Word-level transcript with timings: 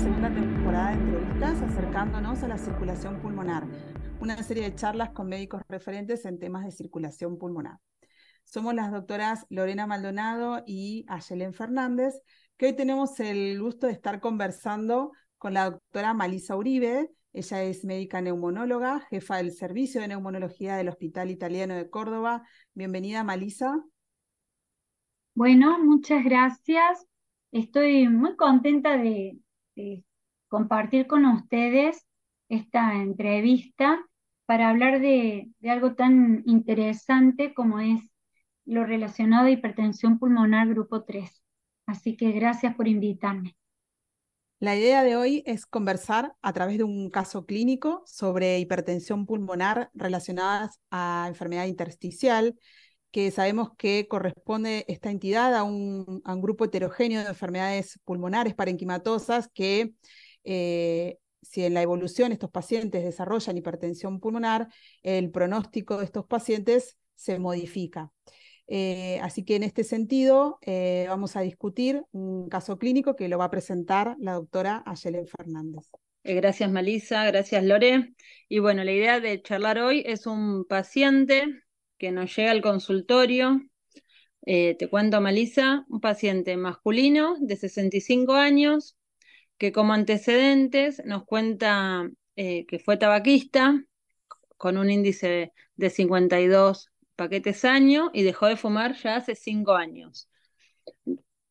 segunda 0.00 0.32
temporada 0.32 0.90
de 0.92 0.94
entrevistas 0.94 1.60
acercándonos 1.60 2.42
a 2.42 2.48
la 2.48 2.56
circulación 2.56 3.20
pulmonar, 3.20 3.66
una 4.18 4.42
serie 4.42 4.62
de 4.62 4.74
charlas 4.74 5.10
con 5.10 5.28
médicos 5.28 5.60
referentes 5.68 6.24
en 6.24 6.38
temas 6.38 6.64
de 6.64 6.70
circulación 6.70 7.36
pulmonar. 7.36 7.76
Somos 8.42 8.72
las 8.74 8.90
doctoras 8.92 9.44
Lorena 9.50 9.86
Maldonado 9.86 10.62
y 10.66 11.04
Ayelen 11.06 11.52
Fernández, 11.52 12.14
que 12.56 12.66
hoy 12.66 12.72
tenemos 12.72 13.20
el 13.20 13.60
gusto 13.60 13.88
de 13.88 13.92
estar 13.92 14.20
conversando 14.20 15.12
con 15.36 15.52
la 15.52 15.70
doctora 15.70 16.14
Malisa 16.14 16.56
Uribe. 16.56 17.10
Ella 17.34 17.62
es 17.62 17.84
médica 17.84 18.22
neumonóloga, 18.22 19.00
jefa 19.10 19.36
del 19.36 19.52
Servicio 19.52 20.00
de 20.00 20.08
Neumonología 20.08 20.76
del 20.76 20.88
Hospital 20.88 21.30
Italiano 21.30 21.74
de 21.74 21.90
Córdoba. 21.90 22.42
Bienvenida, 22.72 23.22
Malisa. 23.22 23.84
Bueno, 25.34 25.78
muchas 25.78 26.24
gracias. 26.24 27.06
Estoy 27.52 28.08
muy 28.08 28.34
contenta 28.36 28.96
de, 28.96 29.38
compartir 30.48 31.06
con 31.06 31.24
ustedes 31.26 32.06
esta 32.48 32.94
entrevista 32.96 34.04
para 34.46 34.68
hablar 34.68 35.00
de, 35.00 35.48
algo 35.62 35.94
tan 35.94 36.42
interesante 36.44 37.54
como 37.54 37.78
es 37.78 38.00
lo 38.64 38.84
relacionado 38.84 39.46
a 39.46 39.50
hipertensión 39.50 40.18
pulmonar 40.18 40.68
grupo 40.68 41.04
3. 41.04 41.42
Así 41.86 42.16
que 42.16 42.32
gracias 42.32 42.74
por 42.74 42.88
invitarme. 42.88 43.56
La 44.58 44.76
idea 44.76 45.04
de 45.04 45.16
hoy 45.16 45.42
es 45.46 45.66
conversar 45.66 46.34
a 46.42 46.52
través 46.52 46.78
de 46.78 46.84
un 46.84 47.10
caso 47.10 47.46
clínico 47.46 48.02
sobre 48.06 48.58
hipertensión 48.58 49.24
pulmonar 49.24 49.90
relacionada 49.94 50.70
a 50.90 51.26
enfermedad 51.28 51.66
intersticial 51.66 52.58
que 53.10 53.30
sabemos 53.30 53.70
que 53.76 54.06
corresponde 54.08 54.84
esta 54.88 55.10
entidad 55.10 55.54
a 55.54 55.62
un, 55.62 56.22
grupo 56.40 56.64
heterogéneo 56.64 57.22
de 57.22 57.28
enfermedades 57.28 58.00
pulmonares 58.04 58.54
parenquimatosas 58.54 59.48
que 59.52 59.94
eh, 60.44 61.18
si 61.42 61.64
en 61.64 61.74
la 61.74 61.82
evolución 61.82 62.32
estos 62.32 62.50
pacientes 62.50 63.04
desarrollan 63.04 63.56
hipertensión 63.56 64.20
pulmonar, 64.20 64.68
el 65.02 65.30
pronóstico 65.30 65.98
de 65.98 66.04
estos 66.04 66.26
pacientes 66.26 66.98
se 67.14 67.38
modifica. 67.38 68.10
Eh, 68.72 69.18
así 69.20 69.44
que 69.44 69.56
en 69.56 69.64
este 69.64 69.82
sentido 69.82 70.58
eh, 70.62 71.06
vamos 71.08 71.34
a 71.34 71.40
discutir 71.40 72.04
un 72.12 72.48
caso 72.48 72.78
clínico 72.78 73.16
que 73.16 73.28
lo 73.28 73.36
va 73.36 73.46
a 73.46 73.50
presentar 73.50 74.16
la 74.20 74.34
doctora 74.34 74.84
Ayelen 74.86 75.26
Fernández. 75.26 75.90
Gracias 76.22 76.70
Malisa, 76.70 77.24
gracias 77.24 77.64
Lore. 77.64 78.14
Y 78.48 78.60
bueno, 78.60 78.84
la 78.84 78.92
idea 78.92 79.18
de 79.18 79.42
charlar 79.42 79.78
hoy 79.78 80.04
es 80.06 80.26
un 80.26 80.64
paciente 80.66 81.46
que 82.00 82.10
nos 82.10 82.34
llega 82.34 82.50
al 82.50 82.62
consultorio. 82.62 83.60
Eh, 84.46 84.74
te 84.78 84.88
cuento, 84.88 85.20
Malisa, 85.20 85.84
un 85.90 86.00
paciente 86.00 86.56
masculino 86.56 87.36
de 87.40 87.56
65 87.56 88.32
años 88.32 88.96
que 89.58 89.70
como 89.70 89.92
antecedentes 89.92 91.02
nos 91.04 91.24
cuenta 91.26 92.08
eh, 92.36 92.64
que 92.66 92.78
fue 92.78 92.96
tabaquista 92.96 93.84
con 94.56 94.78
un 94.78 94.90
índice 94.90 95.52
de 95.76 95.90
52 95.90 96.90
paquetes 97.16 97.66
año 97.66 98.10
y 98.14 98.22
dejó 98.22 98.46
de 98.46 98.56
fumar 98.56 98.96
ya 98.96 99.16
hace 99.16 99.34
5 99.34 99.74
años. 99.74 100.30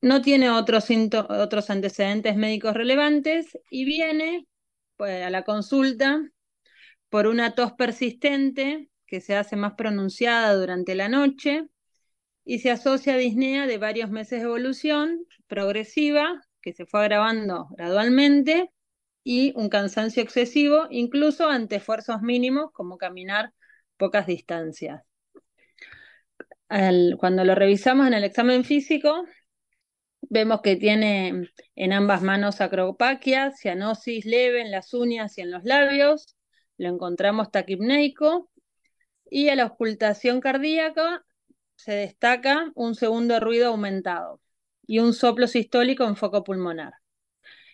No 0.01 0.21
tiene 0.23 0.49
otros, 0.49 0.87
otros 1.29 1.69
antecedentes 1.69 2.35
médicos 2.35 2.73
relevantes 2.73 3.55
y 3.69 3.85
viene 3.85 4.47
pues, 4.97 5.23
a 5.23 5.29
la 5.29 5.43
consulta 5.43 6.19
por 7.09 7.27
una 7.27 7.53
tos 7.53 7.73
persistente 7.73 8.89
que 9.09 9.21
se 9.21 9.35
hace 9.35 9.55
más 9.55 9.73
pronunciada 9.73 10.53
durante 10.53 10.93
la 10.93 11.09
noche 11.09 11.67
y 12.45 12.59
se 12.59 12.71
asocia 12.71 13.15
a 13.15 13.17
disnea 13.17 13.65
de 13.65 13.77
varios 13.77 14.11
meses 14.11 14.39
de 14.39 14.45
evolución 14.45 15.25
progresiva 15.47 16.41
que 16.61 16.73
se 16.73 16.85
fue 16.85 17.01
agravando 17.01 17.67
gradualmente 17.71 18.71
y 19.23 19.53
un 19.55 19.69
cansancio 19.69 20.21
excesivo, 20.21 20.87
incluso 20.91 21.49
ante 21.49 21.77
esfuerzos 21.77 22.21
mínimos 22.21 22.71
como 22.71 22.97
caminar 22.97 23.53
pocas 23.97 24.27
distancias. 24.27 25.01
cuando 27.19 27.43
lo 27.43 27.55
revisamos 27.55 28.07
en 28.07 28.13
el 28.13 28.23
examen 28.23 28.63
físico, 28.63 29.25
vemos 30.21 30.61
que 30.61 30.75
tiene 30.75 31.49
en 31.75 31.93
ambas 31.93 32.21
manos 32.21 32.61
acropaquia, 32.61 33.51
cianosis 33.51 34.25
leve 34.25 34.61
en 34.61 34.71
las 34.71 34.93
uñas 34.93 35.37
y 35.37 35.41
en 35.41 35.51
los 35.51 35.63
labios, 35.63 36.35
lo 36.77 36.89
encontramos 36.89 37.51
taquipneico 37.51 38.49
y 39.29 39.49
a 39.49 39.55
la 39.55 39.65
ocultación 39.65 40.41
cardíaca 40.41 41.25
se 41.75 41.93
destaca 41.93 42.71
un 42.75 42.95
segundo 42.95 43.39
ruido 43.39 43.69
aumentado 43.69 44.41
y 44.85 44.99
un 44.99 45.13
soplo 45.13 45.47
sistólico 45.47 46.03
en 46.05 46.15
foco 46.15 46.43
pulmonar. 46.43 46.93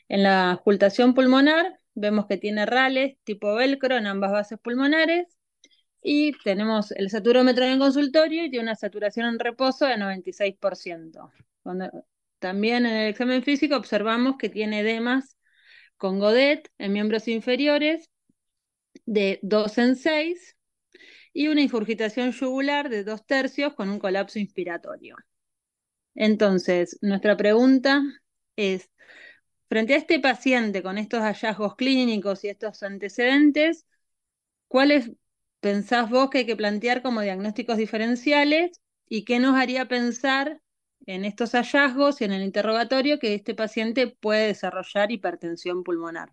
En 0.08 0.24
la 0.24 0.54
ocultación 0.60 1.14
pulmonar 1.14 1.80
vemos 1.96 2.28
que 2.28 2.38
tiene 2.38 2.66
rales 2.66 3.18
tipo 3.24 3.56
velcro 3.56 3.98
en 3.98 4.08
ambas 4.08 4.32
bases 4.32 4.60
pulmonares 4.60 5.28
y 6.02 6.34
tenemos 6.44 6.92
el 6.92 7.10
saturómetro 7.10 7.66
en 7.66 7.72
el 7.72 7.80
consultorio 7.80 8.46
y 8.46 8.50
tiene 8.52 8.66
una 8.66 8.76
saturación 8.76 9.28
en 9.28 9.40
reposo 9.40 9.86
de 9.88 9.98
96%. 9.98 11.32
también 12.40 12.86
en 12.86 12.94
el 12.94 13.10
examen 13.10 13.42
físico 13.42 13.76
observamos 13.76 14.36
que 14.38 14.50
tiene 14.50 14.82
edemas 14.82 15.38
con 15.98 16.20
Godet 16.20 16.70
en 16.78 16.94
miembros 16.94 17.28
inferiores 17.28 18.12
de 19.06 19.40
2 19.42 19.78
en 19.80 19.96
6 19.96 20.56
y 21.36 21.50
una 21.50 21.62
infurgitación 21.62 22.32
yugular 22.32 22.88
de 22.88 23.04
dos 23.04 23.26
tercios 23.26 23.74
con 23.74 23.90
un 23.90 24.00
colapso 24.00 24.40
inspiratorio. 24.40 25.18
Entonces, 26.16 26.98
nuestra 27.02 27.36
pregunta 27.36 28.02
es, 28.56 28.90
frente 29.68 29.96
a 29.96 29.98
este 29.98 30.22
paciente 30.22 30.82
con 30.82 30.98
estos 30.98 31.20
hallazgos 31.20 31.76
clínicos 31.76 32.46
y 32.46 32.48
estos 32.48 32.82
antecedentes, 32.84 33.86
¿cuáles 34.70 35.12
pensás 35.60 36.10
vos 36.10 36.30
que 36.30 36.38
hay 36.40 36.46
que 36.46 36.56
plantear 36.56 37.02
como 37.02 37.20
diagnósticos 37.20 37.76
diferenciales 37.76 38.80
y 39.10 39.26
qué 39.26 39.40
nos 39.40 39.58
haría 39.58 39.90
pensar 39.90 40.62
en 41.06 41.26
estos 41.26 41.52
hallazgos 41.52 42.22
y 42.22 42.24
en 42.24 42.32
el 42.32 42.44
interrogatorio 42.44 43.20
que 43.20 43.34
este 43.34 43.54
paciente 43.54 44.08
puede 44.08 44.48
desarrollar 44.48 45.12
hipertensión 45.12 45.84
pulmonar? 45.84 46.32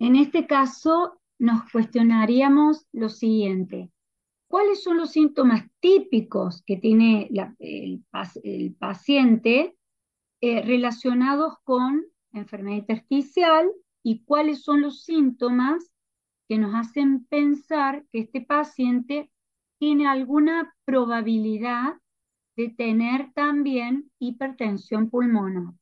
En 0.00 0.16
este 0.16 0.48
caso, 0.48 1.20
nos 1.38 1.70
cuestionaríamos 1.70 2.86
lo 2.92 3.08
siguiente. 3.08 3.90
¿Cuáles 4.48 4.82
son 4.82 4.98
los 4.98 5.10
síntomas 5.10 5.64
típicos 5.80 6.62
que 6.64 6.76
tiene 6.76 7.28
el, 7.58 8.04
paciente 8.78 9.76
eh, 10.40 10.62
relacionados 10.62 11.54
con 11.64 12.04
enfermedad 12.32 12.76
intersticial 12.76 13.70
y 14.02 14.22
cuáles 14.24 14.62
son 14.62 14.82
los 14.82 15.02
síntomas 15.02 15.90
que 16.48 16.58
nos 16.58 16.74
hacen 16.74 17.24
pensar 17.24 18.04
que 18.12 18.20
este 18.20 18.42
paciente 18.42 19.30
tiene 19.78 20.06
alguna 20.06 20.74
probabilidad 20.84 21.94
de 22.56 22.68
tener 22.68 23.32
también 23.32 24.10
hipertensión 24.18 25.10
pulmonar? 25.10 25.74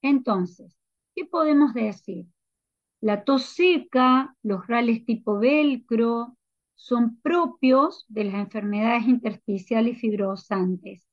Entonces, 0.00 0.78
¿qué 1.14 1.24
podemos 1.24 1.74
decir? 1.74 2.26
La 3.02 3.24
tos 3.24 3.46
seca, 3.46 4.36
los 4.44 4.68
rales 4.68 5.04
tipo 5.04 5.40
velcro, 5.40 6.36
son 6.76 7.16
propios 7.20 8.06
de 8.08 8.22
las 8.24 8.34
enfermedades 8.36 9.08
intersticiales 9.08 9.98
fibrosantes. 9.98 11.04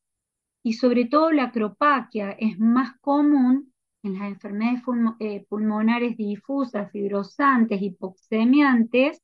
Y 0.61 0.73
sobre 0.73 1.05
todo 1.05 1.31
la 1.31 1.45
acropaquia 1.45 2.29
es 2.33 2.59
más 2.59 2.93
común 3.01 3.73
en 4.03 4.19
las 4.19 4.29
enfermedades 4.29 4.83
eh, 5.19 5.47
pulmonares 5.49 6.15
difusas, 6.15 6.91
fibrosantes, 6.91 7.81
hipoxemiantes, 7.81 9.23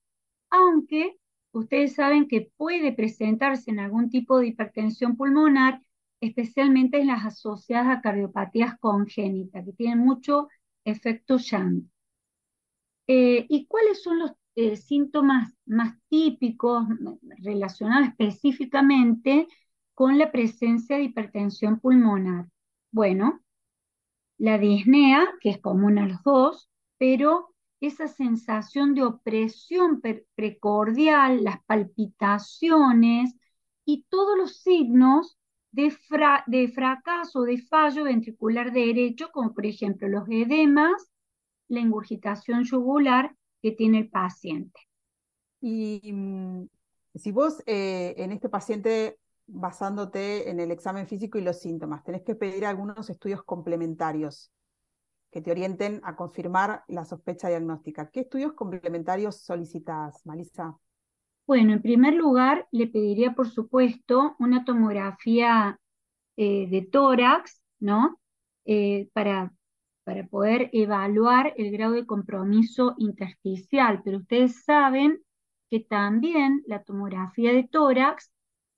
aunque 0.50 1.18
ustedes 1.52 1.94
saben 1.94 2.28
que 2.28 2.52
puede 2.58 2.94
presentarse 2.94 3.70
en 3.70 3.80
algún 3.80 4.10
tipo 4.10 4.40
de 4.40 4.48
hipertensión 4.48 5.18
pulmonar, 5.18 5.84
especialmente 6.20 7.00
en 7.00 7.08
las 7.08 7.26
asociadas 7.26 7.96
a 7.96 8.02
cardiopatías 8.02 8.80
congénitas, 8.80 9.64
que 9.64 9.74
tienen 9.74 10.00
mucho 10.00 10.48
efecto 10.84 11.38
llanto. 11.38 11.95
Eh, 13.08 13.46
¿Y 13.50 13.68
cuáles 13.68 14.02
son 14.04 14.20
los 14.20 14.32
eh, 14.56 14.76
síntomas 14.78 15.54
más 15.66 15.96
típicos 16.10 16.86
relacionados 17.40 18.10
específicamente 18.10 19.48
con 19.94 20.18
la 20.18 20.32
presencia 20.32 20.98
de 20.98 21.04
hipertensión 21.04 21.80
pulmonar? 21.80 22.48
Bueno, 22.92 23.42
la 24.38 24.58
disnea, 24.58 25.28
que 25.42 25.50
es 25.50 25.60
común 25.60 25.98
a 26.00 26.08
los 26.08 26.24
dos, 26.24 26.70
pero 26.98 27.54
esa 27.82 28.08
sensación 28.08 28.96
de 28.96 29.04
opresión 29.04 30.02
precordial, 30.36 31.44
las 31.44 31.64
palpitaciones 31.66 33.36
y 33.86 34.06
todos 34.10 34.38
los 34.38 34.58
signos 34.62 35.38
de, 35.72 35.94
de 36.48 36.68
fracaso, 36.70 37.44
de 37.44 37.58
fallo 37.62 38.06
ventricular 38.06 38.72
derecho, 38.72 39.30
como 39.32 39.54
por 39.54 39.66
ejemplo 39.66 40.08
los 40.08 40.28
edemas, 40.30 41.12
la 41.68 41.80
ingurgitación 41.80 42.64
yugular 42.64 43.36
que 43.62 43.72
tiene 43.72 44.00
el 44.00 44.10
paciente. 44.10 44.80
Y 45.62 46.12
mm, 46.14 46.68
si 47.16 47.32
vos 47.32 47.64
eh, 47.66 48.14
en 48.18 48.32
este 48.32 48.50
paciente, 48.50 49.18
basándote 49.48 50.50
en 50.50 50.60
el 50.60 50.72
examen 50.72 51.08
físico 51.08 51.38
y 51.38 51.42
los 51.42 51.60
síntomas, 51.60 52.04
tenés 52.04 52.24
que 52.24 52.36
pedir 52.36 52.66
algunos 52.66 53.10
estudios 53.10 53.44
complementarios, 53.44 54.52
que 55.32 55.42
te 55.42 55.52
orienten 55.52 56.02
a 56.04 56.16
confirmar 56.16 56.84
la 56.88 57.04
sospecha 57.06 57.50
diagnóstica. 57.50 58.10
¿Qué 58.10 58.22
estudios 58.22 58.54
complementarios 58.54 59.38
solicitas, 59.38 60.26
Marisa? 60.26 60.78
Bueno, 61.48 61.74
en 61.74 61.82
primer 61.82 62.14
lugar, 62.14 62.68
le 62.72 62.88
pediría, 62.88 63.34
por 63.34 63.50
supuesto, 63.50 64.36
una 64.40 64.66
tomografía 64.66 65.80
eh, 66.38 66.68
de 66.70 66.82
tórax, 66.84 67.62
¿no? 67.80 68.20
Eh, 68.66 69.10
para, 69.14 69.54
para 70.06 70.26
poder 70.28 70.70
evaluar 70.72 71.54
el 71.58 71.72
grado 71.72 71.94
de 71.94 72.06
compromiso 72.06 72.96
intersticial. 72.98 74.02
Pero 74.06 74.20
ustedes 74.20 74.64
saben 74.64 75.22
que 75.70 75.82
también 75.82 76.64
la 76.68 76.84
tomografía 76.84 77.52
de 77.52 77.64
tórax 77.64 78.32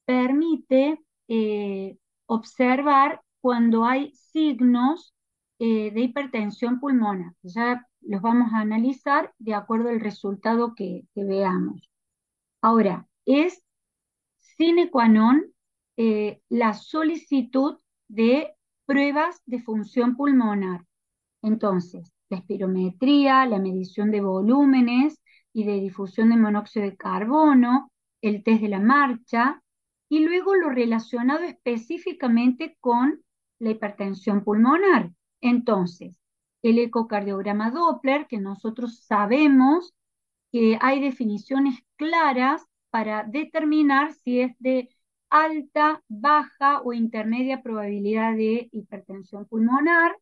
permite 0.05 0.99
eh, 1.27 1.97
observar 2.25 3.21
cuando 3.41 3.85
hay 3.85 4.11
signos 4.15 5.13
de 5.59 6.01
hipertensión 6.01 6.79
pulmonar. 6.79 7.33
Ya 7.41 7.83
los 8.01 8.21
vamos 8.21 8.53
a 8.53 8.59
analizar 8.59 9.33
de 9.39 9.55
acuerdo 9.55 9.89
al 9.89 9.99
resultado 9.99 10.75
que 10.75 11.05
veamos. 11.15 11.89
Ahora, 12.61 13.07
es 13.25 13.63
sine 14.57 14.89
qua 14.89 15.07
non 15.07 15.43
eh, 15.97 16.41
la 16.49 16.73
solicitud 16.73 17.77
de 18.07 18.55
pruebas 18.85 19.41
de 19.45 19.61
función 19.61 20.15
pulmonar. 20.15 20.85
Entonces, 21.41 22.11
la 22.29 22.37
espirometría, 22.37 23.45
la 23.45 23.59
medición 23.59 24.11
de 24.11 24.21
volúmenes 24.21 25.19
y 25.53 25.63
de 25.63 25.79
difusión 25.79 26.29
de 26.29 26.37
monóxido 26.37 26.85
de 26.85 26.97
carbono, 26.97 27.91
el 28.21 28.43
test 28.43 28.61
de 28.61 28.69
la 28.69 28.79
marcha, 28.79 29.61
y 30.09 30.19
luego 30.19 30.55
lo 30.55 30.69
relacionado 30.69 31.43
específicamente 31.43 32.77
con 32.79 33.21
la 33.59 33.71
hipertensión 33.71 34.43
pulmonar. 34.43 35.11
Entonces, 35.41 36.19
el 36.63 36.79
ecocardiograma 36.79 37.71
Doppler, 37.71 38.27
que 38.27 38.39
nosotros 38.39 39.03
sabemos 39.05 39.93
que 40.51 40.77
hay 40.81 41.01
definiciones 41.01 41.79
claras 41.97 42.65
para 42.89 43.23
determinar 43.23 44.13
si 44.13 44.41
es 44.41 44.55
de 44.59 44.89
alta, 45.29 46.01
baja 46.07 46.81
o 46.81 46.93
intermedia 46.93 47.61
probabilidad 47.61 48.35
de 48.35 48.69
hipertensión 48.71 49.45
pulmonar, 49.45 50.15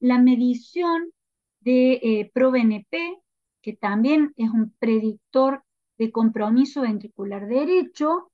la 0.00 0.18
medición 0.18 1.12
de 1.60 1.92
eh, 2.02 2.30
ProBNP, 2.32 3.18
que 3.62 3.72
también 3.72 4.32
es 4.36 4.50
un 4.50 4.72
predictor 4.78 5.64
de 5.98 6.12
compromiso 6.12 6.82
ventricular 6.82 7.46
derecho, 7.48 8.30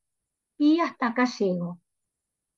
y 0.59 0.81
hasta 0.81 1.09
acá 1.09 1.25
llego. 1.25 1.81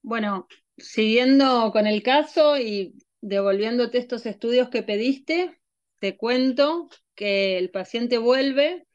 Bueno, 0.02 0.46
siguiendo 0.76 1.72
con 1.72 1.86
el 1.86 2.02
caso 2.02 2.58
y 2.58 2.94
devolviéndote 3.22 3.98
estos 3.98 4.26
estudios 4.26 4.68
que 4.68 4.82
pediste, 4.82 5.58
te 6.00 6.16
cuento 6.16 6.88
que 7.14 7.56
el 7.56 7.70
paciente 7.70 8.18
vuelve 8.18 8.86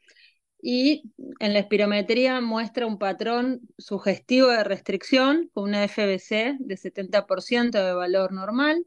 y 0.62 1.10
en 1.40 1.54
la 1.54 1.58
espirometría 1.58 2.40
muestra 2.40 2.86
un 2.86 2.98
patrón 2.98 3.62
sugestivo 3.78 4.48
de 4.48 4.62
restricción 4.62 5.50
con 5.52 5.64
una 5.64 5.88
FBC 5.88 6.56
de 6.58 6.76
70% 6.76 7.84
de 7.84 7.94
valor 7.94 8.32
normal, 8.32 8.86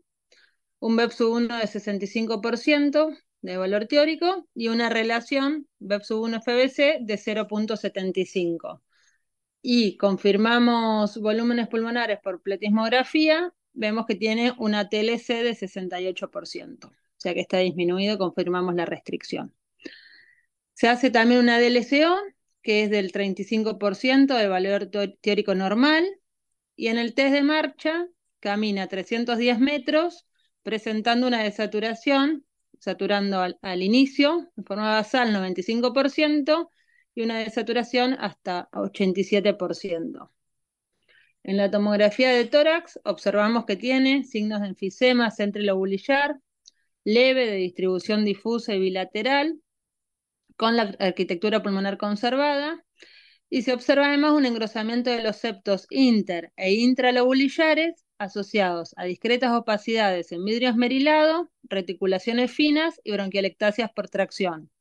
un 0.83 0.97
BEPS1 0.97 1.59
de 1.59 1.65
65% 1.65 3.17
de 3.41 3.55
valor 3.55 3.85
teórico 3.85 4.49
y 4.53 4.67
una 4.67 4.89
relación 4.89 5.65
BEPS1-FBC 5.79 7.05
de 7.05 7.17
0.75. 7.17 8.81
Y 9.61 9.95
confirmamos 9.95 11.17
volúmenes 11.21 11.69
pulmonares 11.69 12.19
por 12.21 12.41
pletismografía, 12.41 13.53
vemos 13.71 14.05
que 14.05 14.15
tiene 14.15 14.53
una 14.57 14.89
TLC 14.89 15.41
de 15.41 15.55
68%, 15.55 16.87
o 16.87 16.91
sea 17.15 17.33
que 17.33 17.39
está 17.39 17.59
disminuido, 17.59 18.17
confirmamos 18.17 18.75
la 18.75 18.85
restricción. 18.85 19.53
Se 20.73 20.89
hace 20.89 21.11
también 21.11 21.39
una 21.39 21.61
DLCO, 21.61 22.13
que 22.61 22.83
es 22.83 22.89
del 22.89 23.13
35% 23.13 24.35
de 24.35 24.47
valor 24.49 24.91
teórico 25.21 25.55
normal, 25.55 26.05
y 26.75 26.87
en 26.87 26.97
el 26.97 27.13
test 27.13 27.31
de 27.31 27.41
marcha 27.41 28.05
camina 28.41 28.87
310 28.87 29.59
metros, 29.59 30.27
presentando 30.63 31.27
una 31.27 31.43
desaturación, 31.43 32.45
saturando 32.79 33.39
al, 33.39 33.81
inicio, 33.81 34.51
en 34.57 34.65
forma 34.65 34.91
basal 34.95 35.33
95%, 35.33 36.69
y 37.15 37.21
una 37.21 37.39
desaturación 37.39 38.13
hasta 38.19 38.69
87%. 38.71 40.31
En 41.43 41.57
la 41.57 41.69
tomografía 41.69 42.31
de 42.31 42.45
tórax 42.45 42.99
observamos 43.03 43.65
que 43.65 43.75
tiene 43.75 44.23
signos 44.23 44.61
de 44.61 44.67
enfisema 44.67 45.29
centrilobulillar, 45.29 46.39
leve 47.03 47.45
de 47.45 47.57
distribución 47.57 48.25
difusa 48.25 48.73
y 48.73 48.79
bilateral, 48.79 49.59
con 50.55 50.77
la 50.77 50.95
arquitectura 50.99 51.61
pulmonar 51.61 51.97
conservada, 51.97 52.83
y 53.49 53.61
se 53.61 53.73
observa 53.73 54.07
además 54.07 54.31
un 54.33 54.45
engrosamiento 54.45 55.11
de 55.11 55.21
los 55.21 55.35
septos 55.37 55.85
inter 55.89 56.51
e 56.55 56.73
intralobulillares 56.73 58.03
asociados 58.23 58.93
a 58.97 59.05
discretas 59.05 59.51
opacidades 59.51 60.31
en 60.31 60.45
vidrio 60.45 60.69
esmerilado, 60.69 61.51
reticulaciones 61.63 62.51
finas 62.51 62.99
y 63.03 63.11
bronquialectasias 63.11 63.91
por 63.91 64.09
tracción, 64.09 64.71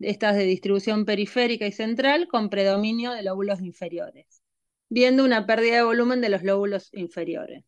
estas 0.00 0.36
de 0.36 0.44
distribución 0.44 1.04
periférica 1.04 1.66
y 1.66 1.72
central 1.72 2.28
con 2.28 2.50
predominio 2.50 3.12
de 3.12 3.22
lóbulos 3.22 3.60
inferiores, 3.60 4.42
viendo 4.88 5.24
una 5.24 5.46
pérdida 5.46 5.76
de 5.76 5.82
volumen 5.82 6.20
de 6.20 6.28
los 6.30 6.42
lóbulos 6.42 6.90
inferiores. 6.92 7.64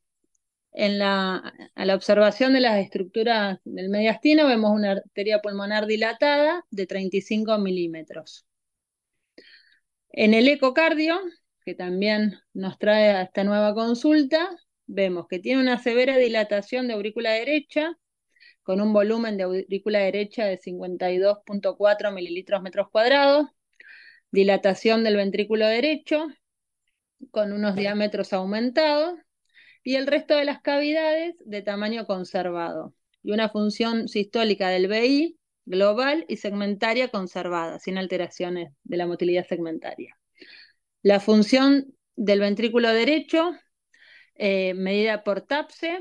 En 0.72 0.98
la, 0.98 1.52
a 1.74 1.84
la 1.84 1.94
observación 1.94 2.52
de 2.52 2.60
las 2.60 2.78
estructuras 2.78 3.58
del 3.64 3.88
mediastino 3.88 4.46
vemos 4.46 4.70
una 4.72 4.92
arteria 4.92 5.40
pulmonar 5.40 5.86
dilatada 5.86 6.64
de 6.70 6.86
35 6.86 7.58
milímetros. 7.58 8.46
En 10.12 10.34
el 10.34 10.48
ecocardio, 10.48 11.20
que 11.64 11.74
también 11.74 12.34
nos 12.52 12.78
trae 12.78 13.10
a 13.10 13.22
esta 13.22 13.44
nueva 13.44 13.74
consulta, 13.74 14.50
vemos 14.90 15.26
que 15.28 15.38
tiene 15.38 15.60
una 15.60 15.78
severa 15.78 16.16
dilatación 16.16 16.88
de 16.88 16.94
aurícula 16.94 17.30
derecha, 17.30 17.96
con 18.62 18.80
un 18.80 18.92
volumen 18.92 19.36
de 19.36 19.44
aurícula 19.44 20.00
derecha 20.00 20.44
de 20.44 20.58
52.4 20.58 22.12
mililitros 22.12 22.60
metros 22.62 22.88
cuadrados, 22.90 23.46
dilatación 24.30 25.04
del 25.04 25.16
ventrículo 25.16 25.66
derecho, 25.66 26.26
con 27.30 27.52
unos 27.52 27.76
diámetros 27.76 28.32
aumentados, 28.32 29.18
y 29.82 29.94
el 29.94 30.06
resto 30.06 30.34
de 30.36 30.44
las 30.44 30.60
cavidades 30.60 31.34
de 31.44 31.62
tamaño 31.62 32.06
conservado, 32.06 32.94
y 33.22 33.32
una 33.32 33.48
función 33.48 34.08
sistólica 34.08 34.68
del 34.68 34.88
BI 34.88 35.38
global 35.66 36.24
y 36.28 36.36
segmentaria 36.36 37.08
conservada, 37.08 37.78
sin 37.78 37.96
alteraciones 37.96 38.72
de 38.82 38.96
la 38.96 39.06
motilidad 39.06 39.46
segmentaria. 39.46 40.18
La 41.02 41.20
función 41.20 41.94
del 42.16 42.40
ventrículo 42.40 42.92
derecho, 42.92 43.52
eh, 44.42 44.72
medida 44.74 45.22
por 45.22 45.42
TAPSE, 45.42 46.00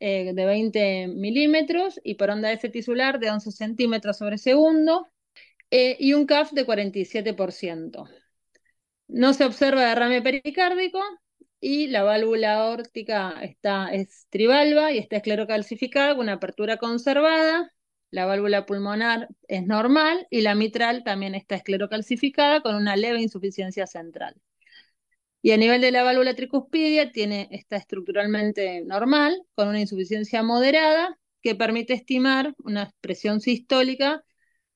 eh, 0.00 0.32
de 0.34 0.44
20 0.46 1.06
milímetros, 1.08 2.00
y 2.02 2.14
por 2.16 2.30
onda 2.30 2.50
S 2.52 2.68
tisular 2.68 3.20
de 3.20 3.30
11 3.30 3.52
centímetros 3.52 4.18
sobre 4.18 4.38
segundo, 4.38 5.08
eh, 5.70 5.96
y 6.00 6.12
un 6.14 6.26
CAF 6.26 6.50
de 6.52 6.66
47%. 6.66 8.08
No 9.08 9.32
se 9.34 9.44
observa 9.44 9.86
derrame 9.88 10.20
pericárdico, 10.20 11.00
y 11.60 11.86
la 11.86 12.02
válvula 12.02 12.54
aórtica 12.54 13.40
está, 13.42 13.88
es 13.92 14.26
trivalva 14.30 14.92
y 14.92 14.98
está 14.98 15.16
esclerocalcificada 15.16 16.14
con 16.16 16.24
una 16.24 16.34
apertura 16.34 16.78
conservada. 16.78 17.72
La 18.10 18.26
válvula 18.26 18.66
pulmonar 18.66 19.28
es 19.48 19.64
normal 19.64 20.26
y 20.30 20.40
la 20.42 20.56
mitral 20.56 21.04
también 21.04 21.36
está 21.36 21.54
esclerocalcificada 21.54 22.62
con 22.62 22.74
una 22.74 22.96
leve 22.96 23.22
insuficiencia 23.22 23.86
central. 23.86 24.34
Y 25.42 25.52
a 25.52 25.56
nivel 25.56 25.80
de 25.80 25.92
la 25.92 26.02
válvula 26.02 26.34
tricuspidia 26.34 27.12
tiene, 27.12 27.48
está 27.50 27.76
estructuralmente 27.76 28.82
normal 28.82 29.40
con 29.54 29.68
una 29.68 29.80
insuficiencia 29.80 30.42
moderada 30.42 31.18
que 31.42 31.54
permite 31.54 31.92
estimar 31.92 32.54
una 32.58 32.92
presión 33.00 33.40
sistólica 33.40 34.24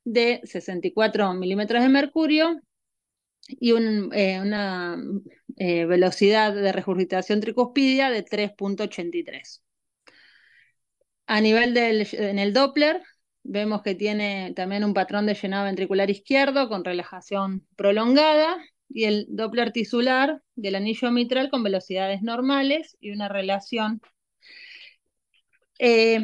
de 0.04 0.40
64 0.44 1.34
milímetros 1.34 1.82
de 1.82 1.88
mercurio 1.88 2.60
y 3.48 3.72
eh, 3.72 4.40
una 4.40 5.02
eh, 5.56 5.84
velocidad 5.86 6.54
de 6.54 6.72
regurgitación 6.72 7.40
tricuspidia 7.40 8.10
de 8.10 8.24
3.83. 8.24 9.62
A 11.26 11.40
nivel 11.40 11.74
del 11.74 12.06
en 12.12 12.38
el 12.38 12.52
Doppler, 12.52 13.02
vemos 13.42 13.82
que 13.82 13.94
tiene 13.94 14.52
también 14.54 14.84
un 14.84 14.94
patrón 14.94 15.26
de 15.26 15.34
llenado 15.34 15.64
ventricular 15.64 16.10
izquierdo 16.10 16.68
con 16.68 16.84
relajación 16.84 17.66
prolongada 17.76 18.56
y 18.90 19.04
el 19.04 19.26
Doppler 19.28 19.72
tisular 19.72 20.42
del 20.56 20.74
anillo 20.74 21.10
mitral 21.10 21.50
con 21.50 21.62
velocidades 21.62 22.22
normales 22.22 22.96
y 23.00 23.12
una 23.12 23.28
relación 23.28 24.00
eh, 25.78 26.20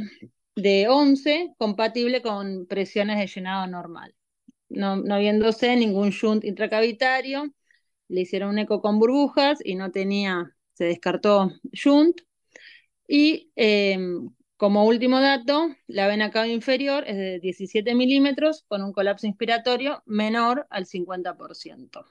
de 0.54 0.88
11 0.88 1.54
compatible 1.58 2.23
con 2.23 2.66
presiones 2.66 3.18
de 3.18 3.26
llenado 3.26 3.66
normal 3.66 4.14
no, 4.68 4.96
no 4.96 5.14
habiéndose 5.14 5.76
ningún 5.76 6.11
shunt 6.11 6.44
intracavitario, 6.44 7.52
le 8.08 8.20
hicieron 8.23 8.50
un 8.50 8.58
eco 8.61 8.80
con 8.80 8.99
burbujas 8.99 9.58
y 9.64 9.75
no 9.76 9.90
tenía, 9.90 10.54
se 10.75 10.85
descartó 10.85 11.52
shunt. 11.73 12.20
Y 13.08 13.52
em, 13.56 14.30
Como 14.56 14.87
último 14.87 15.20
dato, 15.20 15.68
la 15.87 16.08
vena 16.08 16.30
cava 16.30 16.49
inferior 16.49 17.04
es 17.06 17.16
de 17.16 17.40
17 17.40 17.94
milímetros 17.94 18.64
con 18.68 18.82
un 18.82 18.92
colapso 18.92 19.26
inspiratorio 19.26 20.02
menor 20.06 20.66
al 20.70 20.87
50%. 20.87 22.06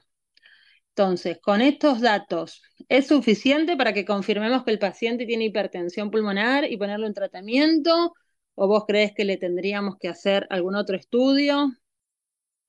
Entonces, 0.98 1.38
con 1.42 1.60
estos 1.60 2.00
datos, 2.00 2.62
¿es 2.88 3.08
suficiente 3.08 3.76
para 3.76 3.92
que 3.92 4.06
confirmemos 4.06 4.64
que 4.64 4.70
el 4.70 4.78
paciente 4.78 5.26
tiene 5.26 5.44
hipertensión 5.44 6.10
pulmonar 6.10 6.64
y 6.64 6.78
ponerlo 6.78 7.06
en 7.06 7.12
tratamiento? 7.12 8.14
¿O 8.54 8.66
vos 8.66 8.84
crees 8.86 9.12
que 9.14 9.26
le 9.26 9.36
tendríamos 9.36 9.96
que 9.98 10.08
hacer 10.08 10.46
algún 10.48 10.74
otro 10.74 10.96
estudio? 10.96 11.70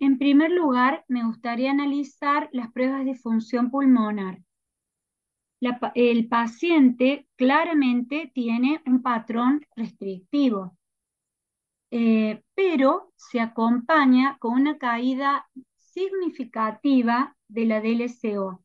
En 0.01 0.17
primer 0.17 0.51
lugar, 0.51 1.05
me 1.07 1.23
gustaría 1.23 1.71
analizar 1.71 2.49
las 2.51 2.69
pruebas 2.73 3.05
de 3.05 3.15
función 3.15 3.71
pulmonar. 3.71 4.39
el 5.95 6.27
paciente 6.27 7.29
claramente 7.37 8.29
tiene 8.35 8.81
un 8.85 9.01
patrón 9.01 9.65
restrictivo, 9.73 10.77
eh, 11.91 12.43
pero 12.55 13.13
se 13.15 13.39
acompaña 13.39 14.35
con 14.41 14.51
una 14.51 14.77
caída 14.77 15.47
significativa 15.77 17.36
de 17.47 17.65
la 17.65 17.81
DLCO. 17.81 18.63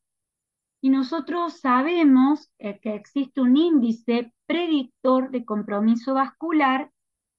Y 0.81 0.89
nosotros 0.89 1.59
sabemos 1.59 2.51
eh, 2.59 2.79
que 2.81 2.93
existe 2.95 3.41
un 3.41 3.55
índice 3.55 4.33
predictor 4.45 5.31
de 5.31 5.45
compromiso 5.45 6.13
vascular, 6.13 6.91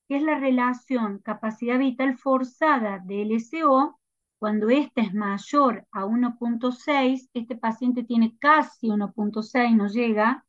que 0.08 0.16
es 0.16 0.22
la 0.22 0.38
relación 0.38 1.18
capacidad 1.18 1.78
vital 1.78 2.16
forzada 2.16 3.00
de 3.04 3.22
LCO. 3.22 4.00
Cuando 4.38 4.70
esta 4.70 5.02
es 5.02 5.14
mayor 5.14 5.86
a 5.92 6.04
1.6, 6.04 7.28
este 7.34 7.56
paciente 7.56 8.02
tiene 8.04 8.36
casi 8.38 8.88
1.6, 8.88 9.76
no 9.76 9.88
llega, 9.88 10.44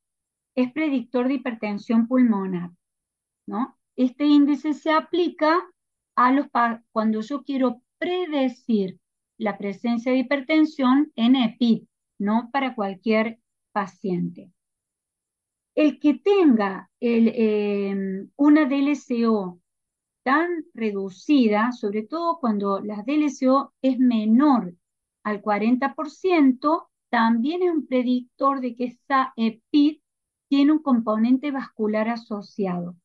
es 0.56 0.72
predictor 0.72 1.28
de 1.28 1.36
hipertensión 1.36 2.08
pulmonar. 2.08 2.72
¿no? 3.46 3.78
Este 3.96 4.26
índice 4.26 4.74
se 4.74 4.92
aplica 4.92 5.62
a 6.16 6.32
los 6.32 6.48
cuando 6.92 7.22
yo 7.22 7.44
quiero 7.44 7.82
predecir 7.98 9.00
la 9.38 9.58
presencia 9.58 10.12
de 10.12 10.20
hipertensión 10.20 11.12
en 11.16 11.36
EPID, 11.36 11.84
no 12.20 12.50
para 12.52 12.76
cualquier 12.76 13.40
paciente. 13.72 14.52
El 15.76 16.00
que 16.00 16.14
tenga 16.14 16.90
em, 17.02 18.30
una 18.38 18.66
DLCO 18.66 19.60
tan 20.24 20.66
reducida, 20.74 21.72
sobre 21.74 22.04
todo 22.04 22.40
cuando 22.40 22.80
la 22.80 23.04
DLCO 23.04 23.74
es 23.82 24.00
menor 24.00 24.74
al 25.24 25.42
40%, 25.42 26.88
también 27.10 27.64
es 27.64 27.72
un 27.72 27.86
predictor 27.86 28.62
de 28.62 28.76
que 28.76 28.86
esa 28.86 29.34
EPID 29.36 30.00
tiene 30.48 30.72
un 30.72 30.80
componente 30.80 31.52
vascular 31.52 32.10
asociado. 32.10 32.96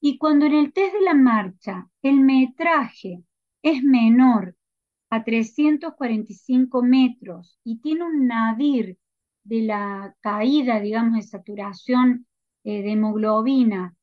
Y 0.00 0.18
cuando 0.18 0.46
en 0.46 0.54
el 0.54 0.72
test 0.72 0.94
de 0.94 1.00
la 1.00 1.14
marcha 1.14 1.88
el 2.02 2.20
metraje 2.20 3.24
es 3.62 3.82
menor 3.82 4.54
a 5.10 5.24
345 5.24 6.82
metros 6.82 7.58
y 7.64 7.80
tiene 7.80 8.04
un 8.04 8.26
nadir 8.26 8.98
de 9.44 9.62
la 9.62 10.14
caída, 10.20 10.80
digamos, 10.80 11.14
de 11.14 11.22
saturación 11.22 12.26
eh, 12.64 12.82
de 12.82 12.92
hemoglobina 12.92 13.96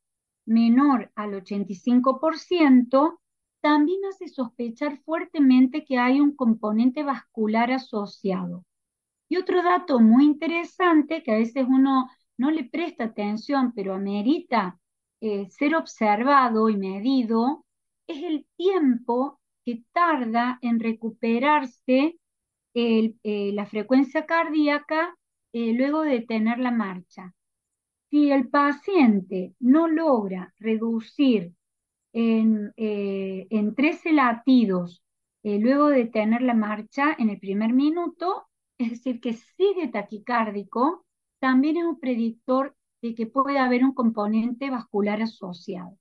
menor 0.46 1.10
al 1.14 1.34
85%, 1.34 3.20
también 3.60 4.00
hace 4.08 4.28
sospechar 4.28 4.98
fuertemente 5.04 5.84
que 5.84 5.98
hay 5.98 6.20
un 6.20 6.34
componente 6.34 7.02
vascular 7.02 7.72
asociado. 7.72 8.64
Y 9.28 9.38
otro 9.38 9.62
dato 9.62 9.98
muy 9.98 10.24
interesante 10.24 11.22
que 11.22 11.32
a 11.32 11.38
veces 11.38 11.66
uno 11.68 12.08
no 12.38 12.50
le 12.50 12.64
presta 12.64 13.04
atención, 13.04 13.72
pero 13.74 13.94
amerita 13.94 14.78
eh, 15.20 15.48
ser 15.50 15.74
observado 15.74 16.68
y 16.68 16.76
medido, 16.76 17.64
es 18.06 18.22
el 18.22 18.46
tiempo 18.56 19.40
que 19.66 19.82
tarda 19.92 20.60
en 20.62 20.78
recuperarse 20.78 22.16
eh, 22.72 23.50
la 23.52 23.66
frecuencia 23.66 24.24
cardíaca 24.24 25.16
eh, 25.52 25.72
luego 25.72 26.02
de 26.02 26.20
tener 26.20 26.60
la 26.60 26.70
marcha. 26.70 27.34
Si 28.08 28.30
el 28.30 28.48
paciente 28.48 29.54
no 29.58 29.88
logra 29.88 30.54
reducir 30.60 31.52
en, 32.12 32.72
13 32.76 34.08
eh, 34.08 34.12
latidos 34.12 35.02
luego 35.42 35.88
de 35.88 36.06
tener 36.06 36.42
la 36.42 36.54
marcha 36.54 37.14
en 37.18 37.30
el 37.30 37.38
primer 37.38 37.72
minuto, 37.72 38.46
es 38.78 38.90
decir, 38.90 39.20
que 39.20 39.32
sigue 39.32 39.88
taquicárdico, 39.88 41.04
también 41.40 41.76
es 41.76 41.84
un 41.84 41.98
predictor 41.98 42.76
de 43.02 43.14
que 43.14 43.26
puede 43.26 43.58
haber 43.58 43.84
un 43.84 43.94
componente 43.94 44.70
vascular 44.70 45.22
asociado. 45.22 45.96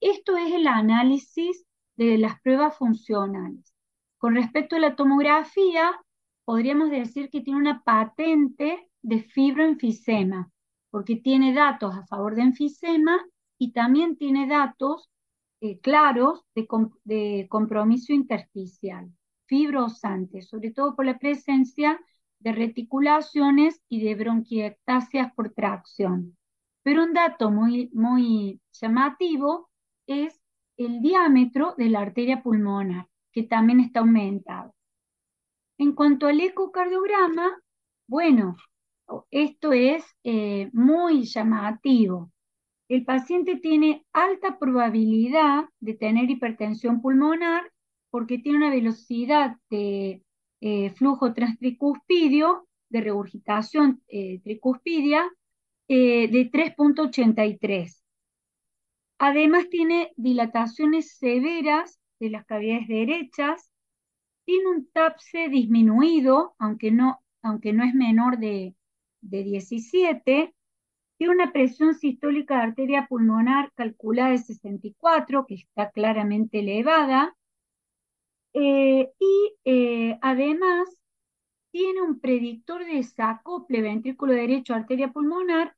Esto 0.00 0.36
es 0.36 0.52
el 0.54 0.66
análisis 0.66 1.66
de 2.06 2.18
las 2.18 2.40
pruebas 2.40 2.76
funcionales. 2.76 3.74
Con 4.18 4.34
respecto 4.34 4.76
a 4.76 4.80
la 4.80 4.96
tomografía, 4.96 5.92
podríamos 6.44 6.90
decir 6.90 7.28
que 7.30 7.40
tiene 7.42 7.60
una 7.60 7.82
patente 7.82 8.88
de 9.02 9.22
fibroenfisema, 9.22 10.50
porque 10.90 11.16
tiene 11.16 11.52
datos 11.52 11.94
a 11.94 12.06
favor 12.06 12.34
de 12.36 12.42
enfisema 12.42 13.18
y 13.58 13.72
también 13.72 14.16
tiene 14.16 14.46
datos 14.46 15.10
eh, 15.60 15.78
claros 15.80 16.42
de, 16.54 17.46
compromiso 17.50 18.14
intersticial, 18.14 19.10
fibrosante, 19.46 20.40
sobre 20.40 20.70
todo 20.70 20.96
por 20.96 21.04
la 21.04 21.18
presencia 21.18 22.00
de 22.38 22.52
reticulaciones 22.52 23.82
y 23.90 24.02
de 24.02 24.14
bronquiectasias 24.14 25.34
por 25.34 25.50
tracción. 25.50 26.36
Pero 26.82 27.04
un 27.04 27.12
dato 27.12 27.50
muy, 27.50 27.90
muy 27.92 28.60
llamativo 28.72 29.68
es 30.06 30.39
el 30.80 31.02
diámetro 31.02 31.74
de 31.76 31.90
la 31.90 32.00
arteria 32.00 32.42
pulmonar, 32.42 33.06
que 33.32 33.42
también 33.42 33.80
está 33.80 34.00
aumentado. 34.00 34.74
En 35.76 35.92
cuanto 35.92 36.26
al 36.26 36.40
ecocardiograma, 36.40 37.50
bueno, 38.06 38.56
esto 39.30 39.72
es 39.72 40.04
eh, 40.24 40.70
muy 40.72 41.24
llamativo. 41.24 42.32
El 42.88 43.04
paciente 43.04 43.56
tiene 43.56 44.06
alta 44.14 44.58
probabilidad 44.58 45.66
de 45.80 45.94
tener 45.94 46.30
hipertensión 46.30 47.02
pulmonar 47.02 47.70
porque 48.08 48.38
tiene 48.38 48.58
una 48.58 48.70
velocidad 48.70 49.56
de 49.68 50.22
eh, 50.62 50.90
flujo 50.90 51.34
transtricuspidio, 51.34 52.66
de 52.88 53.00
regurgitación 53.02 54.02
eh, 54.08 54.40
tricuspidia, 54.42 55.30
de 55.86 56.50
3.83. 56.52 58.00
Además 59.22 59.68
tiene 59.68 60.14
dilataciones 60.16 61.18
severas 61.18 62.00
de 62.20 62.30
las 62.30 62.46
cavidades 62.46 62.88
derechas, 62.88 63.70
tiene 64.46 64.66
un 64.66 64.90
TAPSE 64.90 65.50
disminuido, 65.50 66.54
aunque 66.58 66.90
no, 66.90 67.22
aunque 67.42 67.74
no 67.74 67.84
es 67.84 67.94
menor 67.94 68.38
de, 68.38 68.74
17, 69.20 70.54
tiene 71.18 71.34
una 71.34 71.52
presión 71.52 71.92
sistólica 71.92 72.56
de 72.56 72.62
arteria 72.62 73.06
pulmonar 73.10 73.70
calculada 73.74 74.30
de 74.30 74.38
64, 74.38 75.44
que 75.46 75.56
está 75.56 75.90
claramente 75.90 76.60
elevada, 76.60 77.36
eh, 78.54 79.12
y 79.18 79.52
eh, 79.66 80.18
además 80.22 80.88
tiene 81.70 82.00
un 82.00 82.20
predictor 82.20 82.86
de 82.86 82.94
desacople 82.94 83.82
ventrículo 83.82 84.32
derecho 84.32 84.72
arteria 84.72 85.12
pulmonar 85.12 85.76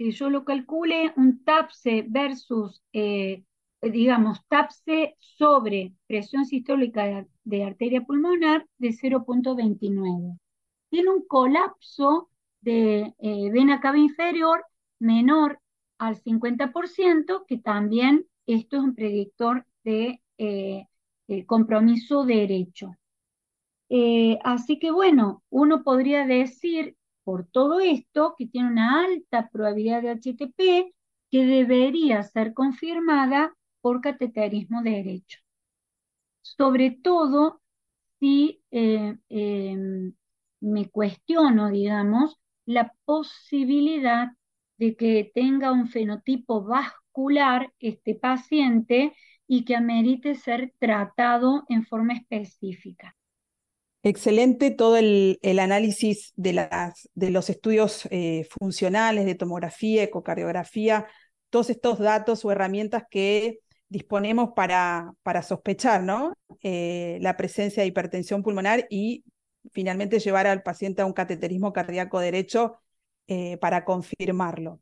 que 0.00 0.12
yo 0.12 0.30
lo 0.30 0.46
calcule, 0.46 1.12
un 1.16 1.44
TAPSE 1.44 2.06
versus, 2.08 2.82
eh, 2.94 3.44
digamos, 3.82 4.40
TAPSE 4.48 5.14
sobre 5.18 5.92
presión 6.06 6.46
sistólica 6.46 7.26
de, 7.44 7.64
arteria 7.64 8.00
pulmonar 8.00 8.66
de 8.78 8.94
0.29. 8.94 10.38
Tiene 10.88 11.10
un 11.10 11.26
colapso 11.26 12.30
de 12.62 13.14
eh, 13.18 13.50
vena 13.52 13.82
cava 13.82 13.98
inferior 13.98 14.64
menor 14.98 15.60
al 15.98 16.16
50%, 16.16 17.44
que 17.46 17.58
también 17.58 18.24
esto 18.46 18.78
es 18.78 18.82
un 18.82 18.94
predictor 18.94 19.66
de 19.84 20.22
eh, 20.38 20.86
compromiso 21.44 22.24
derecho. 22.24 22.96
así 24.44 24.78
que 24.78 24.90
bueno, 24.92 25.42
uno 25.50 25.82
podría 25.82 26.26
decir 26.26 26.96
por 27.30 27.46
todo 27.46 27.78
esto, 27.78 28.34
que 28.36 28.48
tiene 28.48 28.70
una 28.70 29.04
alta 29.04 29.48
probabilidad 29.50 30.02
de 30.02 30.10
HTP, 30.10 30.92
que 31.30 31.46
debería 31.46 32.24
ser 32.24 32.54
confirmada 32.54 33.54
por 33.80 34.00
cateterismo 34.00 34.82
derecho. 34.82 35.38
Sobre 36.42 36.90
todo 36.90 37.60
si 38.18 38.64
eh, 38.72 39.16
em, 39.28 40.12
me 40.60 40.90
cuestiono, 40.90 41.70
digamos, 41.70 42.36
la 42.66 42.92
posibilidad 43.04 44.30
de 44.76 44.96
que 44.96 45.30
tenga 45.32 45.70
un 45.70 45.86
fenotipo 45.86 46.64
vascular 46.64 47.72
este 47.78 48.16
paciente 48.16 49.14
y 49.46 49.64
que 49.64 49.76
amerite 49.76 50.34
ser 50.34 50.74
tratado 50.80 51.62
en 51.68 51.86
forma 51.86 52.14
específica. 52.14 53.14
Excelente 54.02 54.70
todo 54.70 54.96
el, 54.96 55.38
análisis 55.60 56.32
de, 56.36 56.68
los 57.30 57.50
estudios 57.50 58.08
eh, 58.10 58.46
funcionales 58.58 59.26
de 59.26 59.34
tomografía, 59.34 60.02
ecocardiografía, 60.02 61.06
todos 61.50 61.68
estos 61.68 61.98
datos 61.98 62.44
o 62.44 62.50
herramientas 62.50 63.04
que 63.10 63.58
disponemos 63.90 64.50
para, 64.56 65.12
para 65.22 65.42
sospechar 65.42 66.02
¿no? 66.02 66.32
Eh, 66.62 67.18
la 67.20 67.36
presencia 67.36 67.82
de 67.82 67.88
hipertensión 67.88 68.42
pulmonar 68.42 68.86
y 68.88 69.24
finalmente 69.72 70.18
llevar 70.18 70.46
al 70.46 70.62
paciente 70.62 71.02
a 71.02 71.06
un 71.06 71.12
cateterismo 71.12 71.72
cardíaco 71.72 72.20
derecho 72.20 72.80
eh, 73.26 73.58
para 73.58 73.84
confirmarlo. 73.84 74.80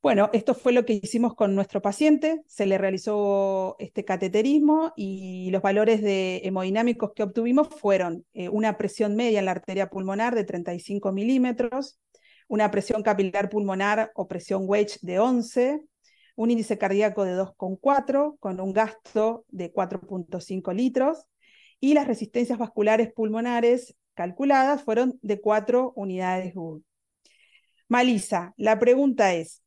Bueno, 0.00 0.30
esto 0.32 0.54
fue 0.54 0.72
lo 0.72 0.84
que 0.84 0.92
hicimos 1.02 1.34
con 1.34 1.56
nuestro 1.56 1.82
paciente, 1.82 2.42
se 2.46 2.66
le 2.66 2.78
realizó 2.78 3.74
este 3.80 4.04
cateterismo 4.04 4.92
y 4.96 5.50
los 5.50 5.60
valores 5.60 6.02
de 6.02 6.40
hemodinámicos 6.44 7.12
que 7.14 7.24
obtuvimos 7.24 7.68
fueron 7.68 8.24
eh, 8.32 8.48
una 8.48 8.78
presión 8.78 9.16
media 9.16 9.40
en 9.40 9.46
la 9.46 9.50
arteria 9.50 9.90
pulmonar 9.90 10.36
de 10.36 10.44
35 10.44 11.10
milímetros, 11.10 11.98
una 12.46 12.70
presión 12.70 13.02
capilar 13.02 13.50
pulmonar 13.50 14.12
o 14.14 14.28
presión 14.28 14.62
Wedge 14.66 14.98
de 15.02 15.18
11, 15.18 15.80
un 16.36 16.50
índice 16.52 16.78
cardíaco 16.78 17.24
de 17.24 17.34
2,4 17.34 18.36
con 18.38 18.60
un 18.60 18.72
gasto 18.72 19.44
de 19.48 19.72
4,5 19.72 20.72
litros 20.74 21.26
y 21.80 21.94
las 21.94 22.06
resistencias 22.06 22.58
vasculares 22.58 23.12
pulmonares 23.12 23.96
calculadas 24.14 24.84
fueron 24.84 25.18
de 25.22 25.40
4 25.40 25.92
unidades 25.96 26.54
Wood. 26.54 26.82
Malisa, 27.88 28.54
la 28.56 28.78
pregunta 28.78 29.34
es, 29.34 29.62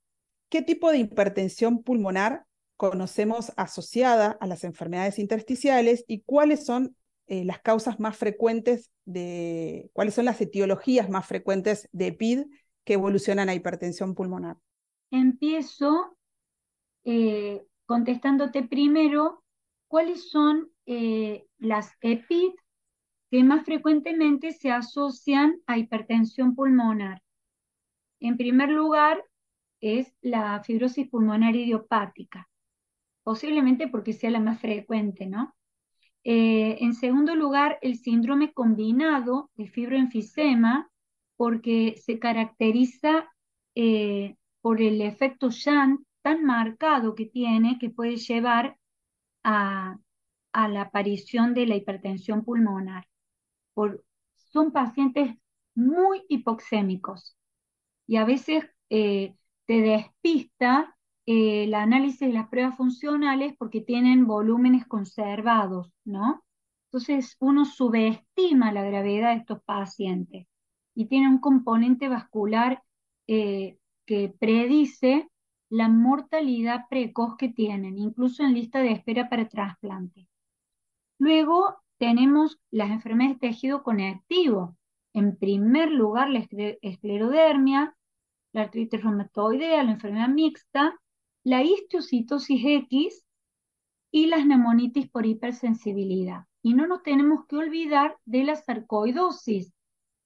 ¿qué 0.51 0.61
tipo 0.61 0.91
de 0.91 0.99
hipertensión 0.99 1.81
pulmonar 1.81 2.45
conocemos 2.75 3.53
asociada 3.55 4.37
a 4.41 4.45
las 4.47 4.63
enfermedades 4.65 5.17
intersticiales 5.17 6.03
y 6.07 6.21
cuáles 6.21 6.65
son 6.65 6.95
eh, 7.27 7.45
las 7.45 7.61
causas 7.61 7.99
más 7.99 8.17
frecuentes 8.17 8.91
de, 9.05 9.89
cuáles 9.93 10.13
son 10.13 10.25
las 10.25 10.41
etiologías 10.41 11.09
más 11.09 11.25
frecuentes 11.25 11.87
de 11.93 12.11
PID 12.11 12.43
que 12.83 12.93
evolucionan 12.93 13.47
a 13.47 13.55
hipertensión 13.55 14.13
pulmonar? 14.13 14.57
Empiezo 15.09 16.17
eh, 17.05 17.63
contestándote 17.85 18.63
primero 18.63 19.43
cuáles 19.87 20.29
son 20.29 20.69
eh, 20.85 21.45
las 21.59 21.91
EPID 22.01 22.51
que 23.29 23.43
más 23.45 23.63
frecuentemente 23.63 24.51
se 24.51 24.69
asocian 24.69 25.61
a 25.65 25.77
hipertensión 25.77 26.55
pulmonar. 26.55 27.21
En 28.19 28.35
primer 28.35 28.69
lugar, 28.69 29.23
es 29.81 30.13
la 30.21 30.63
fibrosis 30.63 31.09
pulmonar 31.09 31.55
idiopática, 31.55 32.49
posiblemente 33.23 33.87
porque 33.87 34.13
sea 34.13 34.29
la 34.31 34.39
más 34.39 34.61
frecuente, 34.61 35.25
¿no? 35.25 35.55
Eh, 36.23 36.77
en 36.81 36.93
segundo 36.93 37.35
lugar, 37.35 37.79
el 37.81 37.97
síndrome 37.97 38.53
combinado 38.53 39.49
de 39.55 39.67
fibroenfisema, 39.67 40.89
porque 41.35 41.95
se 41.97 42.19
caracteriza 42.19 43.27
por 44.61 44.81
el 44.81 45.01
efecto 45.01 45.49
Shunt 45.49 46.01
tan 46.21 46.43
marcado 46.43 47.15
que 47.15 47.25
tiene 47.25 47.77
que 47.79 47.89
puede 47.89 48.17
llevar 48.17 48.77
a, 49.43 49.97
la 50.53 50.81
aparición 50.81 51.53
de 51.53 51.65
la 51.65 51.75
hipertensión 51.75 52.43
pulmonar. 52.43 53.07
son 54.51 54.71
pacientes 54.71 55.35
muy 55.73 56.23
hipoxémicos 56.27 57.37
y 58.05 58.17
a 58.17 58.25
veces 58.25 58.65
eh, 58.89 59.35
te 59.65 59.81
despista 59.81 60.95
eh, 61.25 61.65
el 61.65 61.73
análisis 61.73 62.19
de 62.21 62.33
las 62.33 62.47
pruebas 62.49 62.77
funcionales 62.77 63.53
porque 63.57 63.81
tienen 63.81 64.25
volúmenes 64.25 64.85
conservados, 64.87 65.91
¿no? 66.03 66.43
Entonces 66.85 67.37
uno 67.39 67.65
subestima 67.65 68.71
la 68.71 68.83
gravedad 68.83 69.31
de 69.31 69.39
estos 69.39 69.63
pacientes 69.63 70.47
y 70.93 71.05
tiene 71.05 71.29
un 71.29 71.39
componente 71.39 72.09
vascular 72.09 72.83
eh, 73.27 73.77
que 74.05 74.33
predice 74.37 75.29
la 75.69 75.87
mortalidad 75.87 76.87
precoz 76.89 77.37
que 77.37 77.47
tienen, 77.47 77.97
incluso 77.97 78.43
en 78.43 78.53
lista 78.53 78.79
de 78.79 78.91
espera 78.91 79.29
para 79.29 79.47
trasplante. 79.47 80.27
Luego 81.17 81.77
tenemos 81.97 82.59
las 82.71 82.89
enfermedades 82.89 83.39
de 83.39 83.47
tejido 83.47 83.83
conectivo. 83.83 84.75
En 85.13 85.37
primer 85.37 85.91
lugar, 85.91 86.29
la 86.29 86.45
esclerodermia, 86.81 87.95
la 88.53 88.63
artritis 88.63 89.01
reumatoidea, 89.01 89.83
la 89.83 89.91
enfermedad 89.91 90.29
mixta, 90.29 90.99
la 91.43 91.63
histocitosis 91.63 92.61
X 92.63 93.25
y 94.11 94.27
las 94.27 94.45
neumonitis 94.45 95.09
por 95.09 95.25
hipersensibilidad. 95.25 96.45
Y 96.61 96.73
no 96.73 96.85
nos 96.85 97.01
tenemos 97.01 97.45
que 97.47 97.57
olvidar 97.57 98.17
de 98.25 98.43
la 98.43 98.55
sarcoidosis, 98.55 99.73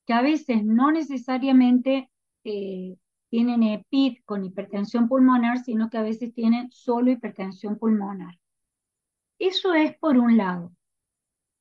que 0.06 0.14
a 0.14 0.22
veces 0.22 0.66
no 0.66 0.92
necesariamente 0.92 2.12
eh, 2.44 2.98
tienen 3.30 3.64
EPID 3.64 4.18
con 4.26 4.44
hipertensión 4.44 5.08
pulmonar, 5.08 5.60
sino 5.60 5.90
que 5.90 5.98
a 5.98 6.04
veces 6.04 6.34
tienen 6.34 6.72
solo 6.72 7.12
hipertensión 7.12 7.78
pulmonar. 7.78 8.38
Eso 9.40 9.74
es 9.74 9.98
por 9.98 10.18
un 10.18 10.38
lado. 10.38 10.72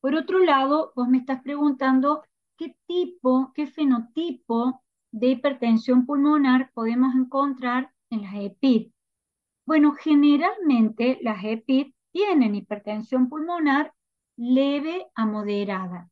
Por 0.01 0.15
otro 0.15 0.39
lado, 0.39 0.93
vos 0.95 1.09
me 1.09 1.19
estás 1.19 1.43
preguntando 1.43 2.23
qué 2.57 2.77
tipo, 2.87 3.53
qué 3.55 3.67
fenotipo 3.67 4.84
de 5.15 5.29
hipertensión 5.29 6.07
pulmonar 6.07 6.73
podemos 6.75 7.15
encontrar 7.15 7.93
en 8.11 8.23
las 8.23 8.35
EPID. 8.35 8.91
Bueno, 9.65 9.93
generalmente 9.93 11.21
las 11.23 11.45
EPID 11.45 11.93
tienen 12.11 12.57
hipertensión 12.57 13.29
pulmonar 13.29 13.93
leve 14.37 15.07
a 15.15 15.25
moderada. 15.25 16.11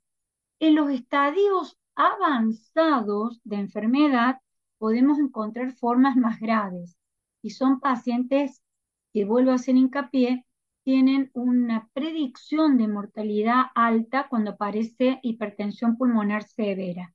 En 0.60 0.76
los 0.76 0.88
estadios 0.88 1.76
avanzados 1.96 3.40
de 3.42 3.56
enfermedad 3.56 4.38
podemos 4.78 5.18
encontrar 5.18 5.72
formas 5.72 6.16
más 6.16 6.38
graves 6.38 6.96
y 7.42 7.50
son 7.50 7.80
pacientes 7.80 8.62
que, 9.12 9.24
vuelvo 9.24 9.50
a 9.50 9.54
hacer 9.54 9.74
hincapié, 9.74 10.46
tienen 10.84 11.32
una 11.34 11.88
predicción 11.92 12.78
de 12.78 12.86
mortalidad 12.86 13.64
alta 13.74 14.28
cuando 14.28 14.52
aparece 14.52 15.18
hipertensión 15.24 15.96
pulmonar 15.96 16.44
severa. 16.44 17.12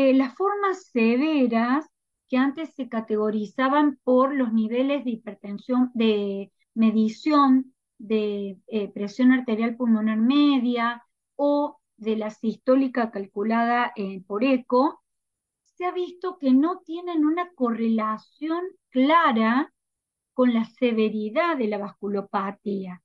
Eh, 0.00 0.14
las 0.14 0.36
formas 0.36 0.84
severas 0.92 1.84
que 2.28 2.36
antes 2.36 2.72
se 2.76 2.88
categorizaban 2.88 3.98
por 4.04 4.32
los 4.32 4.52
niveles 4.52 5.04
de 5.04 5.10
hipertensión, 5.10 5.90
de 5.92 6.52
medición 6.72 7.74
de 7.98 8.60
eh, 8.68 8.92
presión 8.92 9.32
arterial 9.32 9.74
pulmonar 9.74 10.18
media 10.18 11.02
o 11.34 11.80
de 11.96 12.14
la 12.14 12.30
sistólica 12.30 13.10
calculada 13.10 13.90
eh, 13.96 14.22
por 14.24 14.44
eco, 14.44 15.02
se 15.64 15.84
ha 15.84 15.90
visto 15.90 16.38
que 16.38 16.52
no 16.52 16.78
tienen 16.86 17.24
una 17.24 17.50
correlación 17.56 18.62
clara 18.90 19.74
con 20.32 20.54
la 20.54 20.64
severidad 20.64 21.56
de 21.56 21.66
la 21.66 21.78
vasculopatía. 21.78 23.02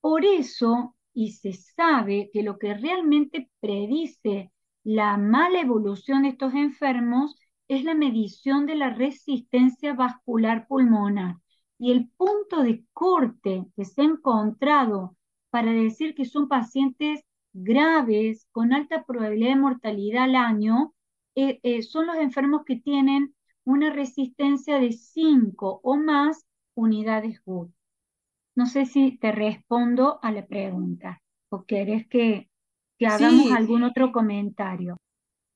Por 0.00 0.24
eso, 0.24 0.96
y 1.12 1.32
se 1.32 1.52
sabe 1.52 2.30
que 2.32 2.42
lo 2.42 2.58
que 2.58 2.72
realmente 2.72 3.50
predice 3.60 4.50
la 4.84 5.16
mala 5.16 5.60
evolución 5.60 6.22
de 6.22 6.30
estos 6.30 6.54
enfermos 6.54 7.36
es 7.68 7.84
la 7.84 7.94
medición 7.94 8.66
de 8.66 8.74
la 8.74 8.90
resistencia 8.90 9.94
vascular 9.94 10.66
pulmonar. 10.66 11.36
Y 11.78 11.92
el 11.92 12.08
punto 12.10 12.62
de 12.62 12.84
corte 12.92 13.66
que 13.76 13.84
se 13.84 14.02
ha 14.02 14.04
encontrado 14.04 15.16
para 15.50 15.72
decir 15.72 16.14
que 16.14 16.24
son 16.24 16.48
pacientes 16.48 17.24
graves 17.52 18.46
con 18.52 18.72
alta 18.72 19.04
probabilidad 19.04 19.50
de 19.50 19.56
mortalidad 19.56 20.24
al 20.24 20.36
año 20.36 20.94
eh, 21.34 21.60
eh, 21.62 21.82
son 21.82 22.06
los 22.06 22.16
enfermos 22.16 22.64
que 22.64 22.76
tienen 22.76 23.34
una 23.64 23.90
resistencia 23.90 24.78
de 24.78 24.92
5 24.92 25.80
o 25.82 25.96
más 25.96 26.46
unidades 26.74 27.42
GUD. 27.44 27.70
No 28.54 28.66
sé 28.66 28.86
si 28.86 29.18
te 29.18 29.32
respondo 29.32 30.18
a 30.22 30.30
la 30.30 30.46
pregunta 30.46 31.22
o 31.48 31.64
querés 31.64 32.06
que, 32.08 32.50
que 33.08 33.14
hagamos 33.14 33.52
algún 33.52 33.82
otro 33.82 34.12
comentario. 34.12 34.96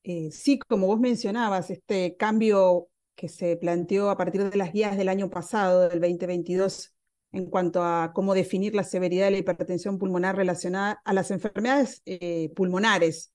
Eh, 0.03 0.31
sí, 0.31 0.59
como 0.59 0.87
vos 0.87 1.01
mencionabas, 1.01 1.71
este 1.71 2.17
cambio 2.17 2.89
que 3.15 3.29
se 3.29 3.57
planteó 3.57 4.11
a 4.11 4.17
partir 4.17 4.49
de 4.49 4.57
las 4.57 4.73
guías 4.73 4.97
del 4.97 5.09
año 5.09 5.31
pasado, 5.31 5.89
del 5.89 6.01
2022, 6.01 6.95
en 7.33 7.47
cuanto 7.47 7.83
a 7.83 8.13
cómo 8.15 8.35
definir 8.35 8.75
la 8.75 8.85
severidad 8.85 9.27
de 9.27 9.33
la 9.33 9.39
hipertensión 9.39 9.99
pulmonar 9.99 10.37
relacionada 10.37 11.01
a 11.05 11.13
las 11.13 11.31
enfermedades 11.31 12.03
pulmonares, 12.55 13.33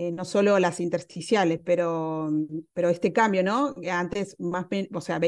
eh, 0.00 0.12
no 0.12 0.24
solo 0.24 0.60
las 0.60 0.78
intersticiales, 0.78 1.58
pero, 1.64 2.30
pero 2.72 2.88
este 2.88 3.12
cambio, 3.12 3.42
¿no? 3.42 3.74
Antes, 3.90 4.36
más, 4.38 4.66
o 4.94 5.00
sea, 5.00 5.20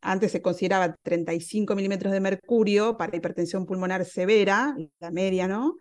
antes 0.00 0.32
se 0.32 0.40
consideraba 0.40 0.96
35 1.02 1.74
milímetros 1.74 2.14
de 2.14 2.20
mercurio 2.20 2.96
para 2.96 3.14
hipertensión 3.14 3.66
pulmonar 3.66 4.06
severa, 4.06 4.74
la 5.00 5.10
media, 5.10 5.48
¿no? 5.48 5.76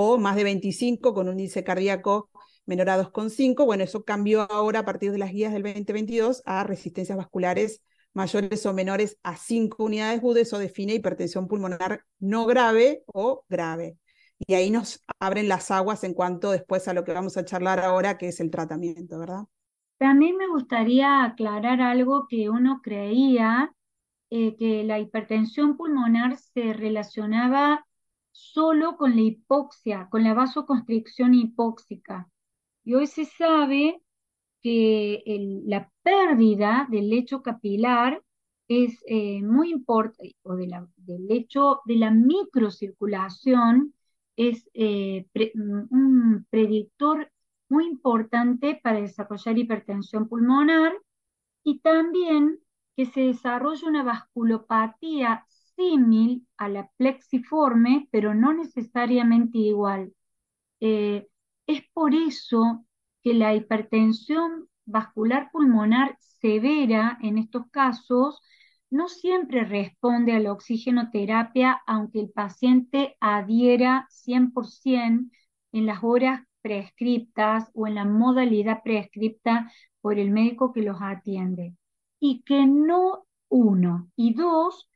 O 0.00 0.16
más 0.16 0.36
de 0.36 0.44
25 0.44 1.12
con 1.12 1.28
un 1.28 1.40
índice 1.40 1.64
cardíaco 1.64 2.30
menor 2.66 2.90
a 2.90 2.98
2,5. 2.98 3.64
Bueno, 3.64 3.82
eso 3.82 4.04
cambió 4.04 4.42
ahora 4.52 4.80
a 4.80 4.84
partir 4.84 5.10
de 5.10 5.18
las 5.18 5.32
guías 5.32 5.52
del 5.52 5.62
2022 5.64 6.42
a 6.44 6.62
resistencias 6.62 7.18
vasculares 7.18 7.82
mayores 8.12 8.64
o 8.66 8.72
menores 8.72 9.18
a 9.22 9.36
5 9.36 9.84
unidades 9.84 10.20
GUD, 10.20 10.38
eso 10.38 10.58
define 10.58 10.94
hipertensión 10.94 11.46
pulmonar 11.46 12.04
no 12.18 12.46
grave 12.46 13.02
o 13.06 13.44
grave 13.48 13.96
y 14.46 14.54
ahí 14.54 14.70
nos 14.70 15.04
abren 15.18 15.48
las 15.48 15.70
aguas 15.70 16.04
en 16.04 16.14
cuanto 16.14 16.52
después 16.52 16.86
a 16.88 16.94
lo 16.94 17.04
que 17.04 17.12
vamos 17.12 17.36
a 17.36 17.44
charlar 17.44 17.80
ahora, 17.80 18.18
que 18.18 18.28
es 18.28 18.40
el 18.40 18.50
tratamiento, 18.50 19.18
¿verdad? 19.18 19.44
También 19.98 20.36
me 20.36 20.46
gustaría 20.46 21.24
aclarar 21.24 21.80
algo 21.80 22.26
que 22.28 22.48
uno 22.48 22.80
creía 22.82 23.72
eh, 24.30 24.56
que 24.56 24.84
la 24.84 25.00
hipertensión 25.00 25.76
pulmonar 25.76 26.36
se 26.36 26.72
relacionaba 26.72 27.84
solo 28.38 28.96
con 28.96 29.16
la 29.16 29.22
hipoxia, 29.22 30.08
con 30.10 30.22
la 30.22 30.32
vasoconstricción 30.32 31.34
hipóxica. 31.34 32.30
Y 32.84 32.94
hoy 32.94 33.08
se 33.08 33.24
sabe 33.24 34.00
que 34.62 35.22
la 35.66 35.90
pérdida 36.02 36.86
del 36.88 37.10
lecho 37.10 37.42
capilar 37.42 38.22
es 38.68 39.02
eh, 39.06 39.42
muy 39.42 39.72
importante, 39.72 40.36
o 40.42 40.54
la, 40.54 40.86
del 40.96 41.26
lecho 41.26 41.80
de 41.84 41.96
la 41.96 42.10
microcirculación 42.12 43.94
es 44.36 44.70
eh, 44.74 45.26
un 45.90 46.46
predictor 46.48 47.32
muy 47.68 47.86
importante 47.86 48.78
para 48.82 49.00
desarrollar 49.00 49.58
hipertensión 49.58 50.28
pulmonar 50.28 50.92
y 51.64 51.80
también 51.80 52.60
que 52.96 53.06
se 53.06 53.22
desarrolla 53.22 53.88
una 53.88 54.04
vasculopatía 54.04 55.44
a 56.56 56.68
la 56.68 56.90
plexiforme, 56.96 58.08
pero 58.10 58.34
no 58.34 58.52
necesariamente 58.52 59.58
igual. 59.58 60.12
Eh, 60.80 61.28
es 61.66 61.82
por 61.92 62.14
eso 62.14 62.84
que 63.22 63.34
la 63.34 63.54
hipertensión 63.54 64.68
vascular 64.86 65.50
pulmonar 65.52 66.16
severa 66.20 67.18
en 67.22 67.38
estos 67.38 67.68
casos 67.70 68.40
no 68.90 69.08
siempre 69.08 69.64
responde 69.64 70.32
a 70.32 70.40
la 70.40 70.52
oxigenoterapia, 70.52 71.82
aunque 71.86 72.20
el 72.20 72.30
paciente 72.30 73.16
adhiera 73.20 74.06
100% 74.10 75.30
en 75.72 75.86
las 75.86 76.02
horas 76.02 76.42
prescriptas 76.62 77.70
o 77.74 77.86
en 77.86 77.96
la 77.96 78.04
modalidad 78.04 78.82
prescripta 78.82 79.70
por 80.00 80.18
el 80.18 80.30
médico 80.30 80.72
que 80.72 80.82
los 80.82 80.98
atiende. 81.00 81.74
Y 82.20 82.42
que 82.42 82.66
no, 82.66 83.26
uno, 83.48 84.10
y 84.16 84.34
dos, 84.34 84.87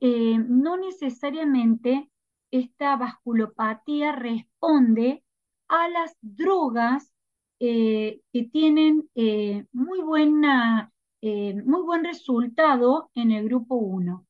eh, 0.00 0.38
no 0.48 0.76
necesariamente 0.76 2.10
esta 2.50 2.96
vasculopatía 2.96 4.12
responde 4.12 5.24
a 5.68 5.88
las 5.88 6.16
drogas 6.20 7.12
eh, 7.60 8.20
que 8.32 8.44
tienen 8.44 9.08
eh, 9.14 9.64
muy, 9.72 10.00
buena, 10.00 10.92
muy 11.22 11.82
buen 11.82 12.04
resultado 12.04 13.10
en 13.14 13.30
el 13.30 13.44
grupo 13.44 13.76
1. 13.76 14.26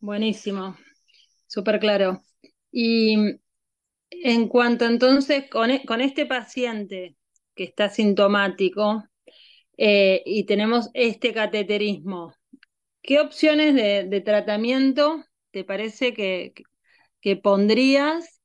Buenísimo, 0.00 0.76
súper 1.46 1.80
claro. 1.80 2.22
Y 2.70 3.16
en 4.10 4.48
cuanto 4.48 4.84
entonces 4.84 5.48
con, 5.50 5.70
e, 5.70 5.84
con 5.84 6.00
este 6.00 6.26
paciente 6.26 7.16
que 7.54 7.64
está 7.64 7.88
sintomático 7.88 9.04
y 9.76 10.44
tenemos 10.44 10.90
este 10.92 11.32
cateterismo, 11.32 12.34
¿Qué 13.08 13.20
opciones 13.20 13.74
de, 13.74 14.20
tratamiento 14.20 15.24
te 15.50 15.64
parece 15.64 16.12
que, 16.12 16.52
que 17.22 17.36
pondrías 17.36 18.42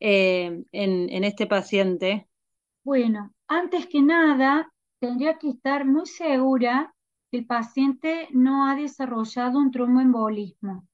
eh, 0.00 0.64
en, 0.72 1.24
este 1.24 1.46
paciente? 1.46 2.26
Bueno, 2.82 3.34
antes 3.46 3.86
que 3.88 4.00
nada, 4.00 4.72
tendría 5.00 5.36
que 5.36 5.50
estar 5.50 5.84
muy 5.84 6.06
segura 6.06 6.94
que 7.30 7.36
el 7.36 7.46
paciente 7.46 8.28
no 8.30 8.66
ha 8.66 8.74
desarrollado 8.74 9.58
un 9.58 9.70
tromboembolismo, 9.70 10.88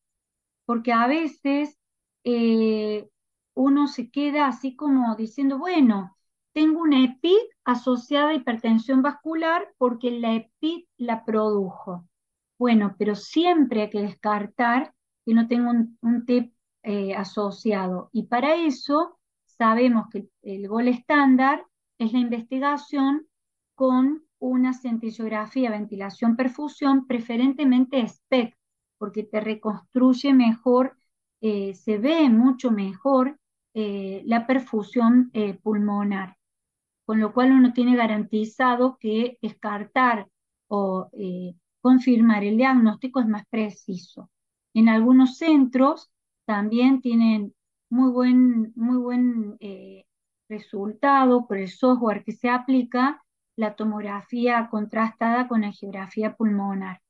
porque 0.65 0.93
a 0.93 1.07
veces 1.07 1.79
eh, 2.25 3.09
uno 3.55 3.87
se 3.87 4.11
queda 4.11 4.49
así 4.49 4.75
como 4.75 5.15
diciendo, 5.15 5.59
bueno, 5.59 6.17
tengo 6.53 6.81
una 6.81 7.05
EPIC 7.05 7.39
asociada 7.63 8.31
a 8.31 8.35
hipertensión 8.35 9.01
vascular 9.01 9.73
porque 9.79 10.11
la 10.11 10.35
EPIC 10.35 10.89
la 10.97 11.25
produjo. 11.25 12.09
Bueno, 12.63 12.95
pero 12.97 13.17
siempre 13.17 13.83
hay 13.83 13.91
que 13.91 14.03
descartar 14.03 14.95
que 15.27 15.35
no 15.35 15.49
tenga 15.49 15.73
un, 16.01 16.25
TEP 16.25 16.53
eh, 16.85 17.13
asociado. 17.13 18.09
Y 18.13 18.29
para 18.29 18.55
eso 18.55 19.19
sabemos 19.47 20.07
que 20.13 20.29
el 20.43 20.69
gol 20.69 20.87
estándar 20.87 21.67
es 21.99 22.13
la 22.13 22.21
investigación 22.21 23.27
con 23.75 24.23
una 24.39 24.75
centillografía, 24.75 25.73
ventilación, 25.73 26.37
perfusión, 26.37 27.09
preferentemente 27.09 28.07
SPEC, 28.07 28.57
porque 28.97 29.25
te 29.25 29.41
reconstruye 29.41 30.33
mejor, 30.33 30.97
eh, 31.41 31.75
se 31.75 31.99
ve 31.99 32.31
mucho 32.31 32.71
mejor 32.71 33.41
eh, 33.75 34.23
la 34.25 34.47
perfusión 34.47 35.33
pulmonar, 35.65 36.37
con 37.07 37.19
lo 37.19 37.33
cual 37.33 37.51
uno 37.51 37.73
tiene 37.73 37.97
garantizado 37.97 38.99
que 39.01 39.37
descartar 39.43 40.29
o 40.69 41.11
confirmar 41.83 42.45
el 42.45 42.57
diagnóstico 42.57 43.21
es 43.21 43.27
más 43.29 43.45
preciso. 43.51 44.31
En 44.75 44.89
algunos 44.89 45.37
centros 45.37 46.11
también 46.47 47.03
tienen 47.03 47.55
muy 47.91 48.11
buen, 48.11 48.73
muy 48.75 48.97
buen 48.97 49.57
eh, 49.61 50.07
resultado 50.49 51.47
por 51.47 51.59
el 51.59 51.69
software 51.69 52.25
que 52.25 52.33
se 52.33 52.49
aplica, 52.49 53.23
la 53.57 53.77
tomografía 53.77 54.69
contrastada 54.71 55.49
con 55.49 55.61
la 55.63 55.73
geografía 55.73 56.37
pulmonar. 56.37 57.03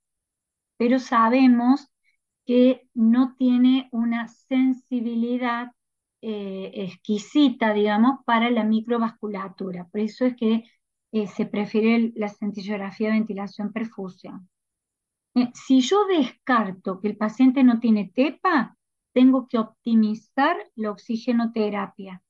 Pero 0.77 0.99
sabemos 0.99 1.89
que 2.47 2.89
no 2.95 3.37
tiene 3.37 3.89
una 3.93 4.29
sensibilidad 4.29 5.73
eh, 6.21 6.71
exquisita, 6.75 7.73
digamos, 7.73 8.21
para 8.25 8.51
la 8.51 8.65
microvasculatura. 8.65 9.87
Por 9.89 10.01
eso 10.01 10.27
es 10.27 10.37
que 10.37 10.65
eh, 11.13 11.27
se 11.29 11.47
prefiere 11.47 12.13
la 12.17 12.29
centillografía 12.29 13.09
de 13.09 13.15
ventilación-perfusión. 13.15 14.49
Eh, 15.35 15.51
si 15.55 15.81
yo 15.81 16.05
descarto 16.07 17.01
que 17.01 17.09
el 17.09 17.17
paciente 17.17 17.65
no 17.65 17.81
tiene 17.81 18.11
TEPA, 18.15 18.77
tengo 19.13 19.47
que 19.49 19.59
optimizar 19.59 20.57
la 20.77 20.91
oxigenoterapia. 20.91 22.23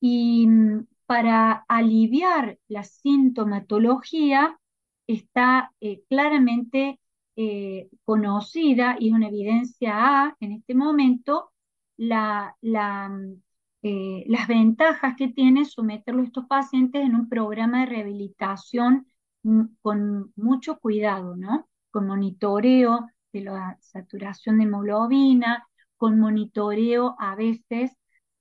Y 0.00 0.46
mm, 0.48 0.86
para 1.06 1.64
aliviar 1.68 2.58
la 2.68 2.84
sintomatología 2.84 4.58
está 5.06 5.72
eh, 5.80 6.02
claramente 6.08 7.00
eh, 7.36 7.90
conocida 8.04 8.96
y 8.98 9.12
una 9.12 9.28
evidencia 9.28 9.92
A 10.26 10.36
en 10.40 10.52
este 10.52 10.74
momento 10.74 11.50
mm, 11.98 13.34
las 14.26 14.48
ventajas 14.48 15.14
que 15.16 15.28
tiene 15.28 15.64
someterlo 15.64 16.22
a 16.22 16.24
estos 16.26 16.46
pacientes 16.46 17.02
en 17.04 17.14
un 17.14 17.28
programa 17.28 17.80
de 17.80 17.86
rehabilitación 17.86 19.06
mm, 19.42 19.62
con 19.82 20.32
mucho 20.36 20.78
cuidado, 20.78 21.36
¿no? 21.36 21.68
Con 21.92 22.08
monitoreo 22.08 23.06
de 23.32 23.42
la 23.42 23.78
saturación 23.80 24.58
de 24.58 24.64
hemoglobina, 24.64 25.68
con 25.96 26.18
monitoreo 26.18 27.14
a 27.20 27.36
veces 27.36 27.92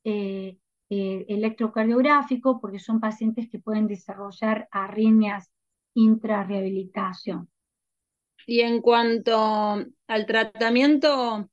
eh, 0.04 0.58
eh, 0.90 1.26
electrocardiográfico, 1.30 2.60
porque 2.60 2.80
son 2.80 3.00
pacientes 3.00 3.48
que 3.52 3.60
pueden 3.60 3.86
desarrollar 3.86 4.68
arritmias 4.72 5.52
intrarrehabilitación. 5.94 7.50
Y 8.48 8.62
en 8.62 8.82
cuanto 8.82 9.86
al 10.08 10.26
tratamiento 10.26 11.50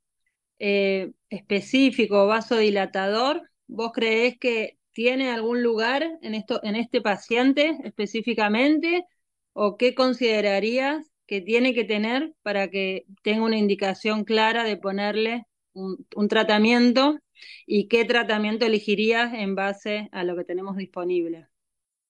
eh, 0.59 1.13
específico 1.29 2.27
vasodilatador, 2.27 3.43
¿vos 3.67 3.93
creés 3.93 4.39
que 4.39 4.79
tiene 4.93 5.31
algún 5.31 5.63
lugar 5.63 6.19
en, 6.23 6.35
esto, 6.35 6.61
en 6.63 6.77
este 6.77 7.01
paciente 7.01 7.79
específicamente? 7.85 9.05
¿O 9.53 9.77
qué 9.77 9.95
considerarías 9.95 11.11
que 11.29 11.43
tiene 11.43 11.75
que 11.75 11.85
tener 11.85 12.35
para 12.43 12.69
que 12.69 13.05
tenga 13.23 13.45
una 13.45 13.59
indicación 13.59 14.25
clara 14.25 14.65
de 14.65 14.79
ponerle 14.79 15.45
un, 15.75 16.29
tratamiento 16.29 17.19
y 17.67 17.87
qué 17.87 18.05
tratamiento 18.07 18.65
elegirías 18.65 19.33
en 19.35 19.55
base 19.55 20.09
a 20.11 20.25
lo 20.25 20.35
que 20.37 20.45
tenemos 20.45 20.77
disponible. 20.77 21.47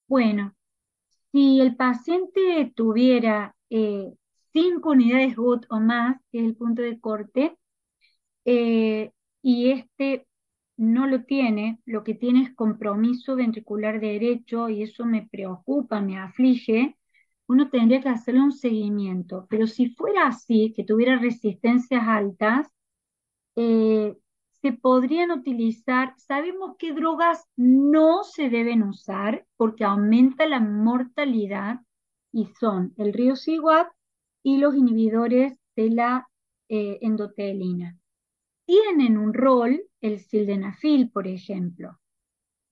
Bueno, 0.06 0.54
si 1.32 1.60
el 1.60 1.74
paciente 1.74 2.72
tuviera 2.74 3.54
eh, 3.68 4.14
cinco 4.52 4.90
unidades 4.90 5.34
GUT 5.34 5.66
o 5.68 5.80
más, 5.80 6.16
que 6.30 6.38
es 6.38 6.44
el 6.44 6.54
punto 6.54 6.80
de 6.80 7.00
corte, 7.00 7.56
eh, 8.44 9.10
y 9.42 9.70
este 9.72 10.26
no 10.76 11.08
lo 11.08 11.24
tiene, 11.24 11.80
lo 11.84 12.04
que 12.04 12.14
tiene 12.14 12.44
es 12.44 12.54
compromiso 12.54 13.34
ventricular 13.34 14.00
derecho 14.00 14.68
y 14.68 14.84
eso 14.84 15.04
me 15.04 15.26
preocupa, 15.28 16.00
me 16.00 16.18
aflige, 16.18 16.96
uno 17.48 17.70
tendría 17.70 18.00
que 18.00 18.10
hacerle 18.10 18.42
un 18.42 18.52
seguimiento. 18.52 19.46
Pero 19.48 19.66
si 19.66 19.88
fuera 19.88 20.28
así, 20.28 20.72
que 20.76 20.84
tuviera 20.84 21.18
resistencias 21.18 22.06
altas, 22.06 22.68
eh, 23.56 24.16
se 24.60 24.72
podrían 24.72 25.30
utilizar, 25.30 26.14
sabemos 26.16 26.76
que 26.78 26.92
drogas 26.92 27.46
no 27.56 28.22
se 28.24 28.50
deben 28.50 28.82
usar 28.82 29.46
porque 29.56 29.84
aumenta 29.84 30.46
la 30.46 30.60
mortalidad 30.60 31.80
y 32.32 32.46
son 32.60 32.92
el 32.98 33.12
río 33.12 33.34
Siguat 33.34 33.88
y 34.42 34.58
los 34.58 34.74
inhibidores 34.76 35.58
de 35.74 35.90
la 35.90 36.28
eh, 36.68 36.98
endotelina. 37.00 37.98
Tienen 38.66 39.16
un 39.16 39.32
rol 39.32 39.82
el 40.00 40.20
sildenafil, 40.20 41.10
por 41.10 41.26
ejemplo, 41.26 41.98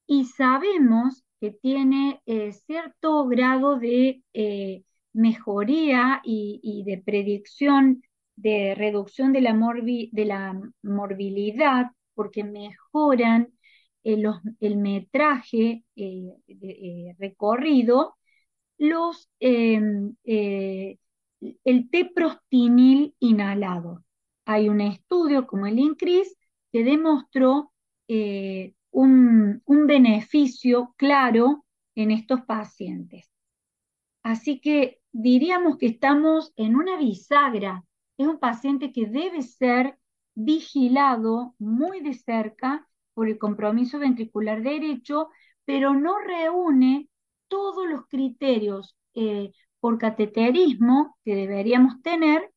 y 0.06 0.26
sabemos 0.26 1.25
que 1.40 1.50
tiene 1.52 2.20
eh, 2.26 2.52
cierto 2.52 3.26
grado 3.26 3.78
de 3.78 4.22
eh, 4.32 4.84
mejoría 5.12 6.20
y, 6.24 6.82
de 6.86 6.98
predicción 6.98 8.02
de 8.36 8.74
reducción 8.76 9.32
de 9.32 9.40
la, 9.40 9.52
de 9.54 10.24
la 10.24 10.60
morbilidad 10.82 11.86
porque 12.14 12.44
mejoran 12.44 13.48
el 14.02 14.76
metraje 14.76 15.84
recorrido, 17.18 18.16
los, 18.78 19.28
el 19.40 20.98
teprostinil 21.90 23.14
inhalado. 23.18 24.04
Hay 24.44 24.68
un 24.68 24.80
estudio 24.80 25.46
como 25.46 25.66
el 25.66 25.78
INCRIS 25.78 26.36
que 26.72 26.84
demostró 26.84 27.72
un, 28.96 29.62
un 29.66 29.86
beneficio 29.86 30.94
claro 30.96 31.66
en 31.94 32.10
estos 32.10 32.40
pacientes. 32.46 33.30
Así 34.22 34.58
que 34.58 35.00
diríamos 35.12 35.76
que 35.76 35.84
estamos 35.84 36.54
en 36.56 36.76
una 36.76 36.96
bisagra. 36.96 37.84
Es 38.16 38.26
un 38.26 38.38
paciente 38.38 38.92
que 38.92 39.04
debe 39.04 39.42
ser 39.42 39.98
vigilado 40.34 41.54
muy 41.58 42.00
de 42.00 42.14
cerca 42.14 42.88
por 43.12 43.28
el 43.28 43.36
compromiso 43.36 43.98
ventricular 43.98 44.62
derecho, 44.62 45.28
pero 45.66 45.92
no 45.92 46.18
reúne 46.18 47.10
todos 47.48 47.86
los 47.86 48.06
criterios 48.06 48.96
eh, 49.12 49.52
por 49.78 49.98
cateterismo 49.98 51.18
que 51.22 51.34
deberíamos 51.34 52.00
tener 52.00 52.50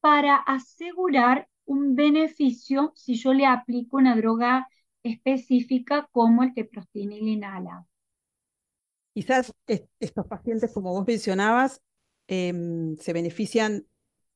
para 0.00 0.34
asegurar 0.34 1.48
un 1.64 1.94
beneficio 1.94 2.92
si 2.96 3.14
yo 3.14 3.32
le 3.32 3.46
aplico 3.46 3.98
una 3.98 4.16
droga 4.16 4.66
específica 5.06 6.08
como 6.12 6.42
el 6.42 6.54
teprostinil 6.54 7.28
inhalado. 7.28 7.86
Quizás 9.14 9.52
estos 9.98 10.26
pacientes, 10.26 10.70
como 10.72 10.92
vos 10.92 11.06
mencionabas, 11.06 11.80
em, 12.26 12.96
se 12.96 13.12
benefician 13.12 13.86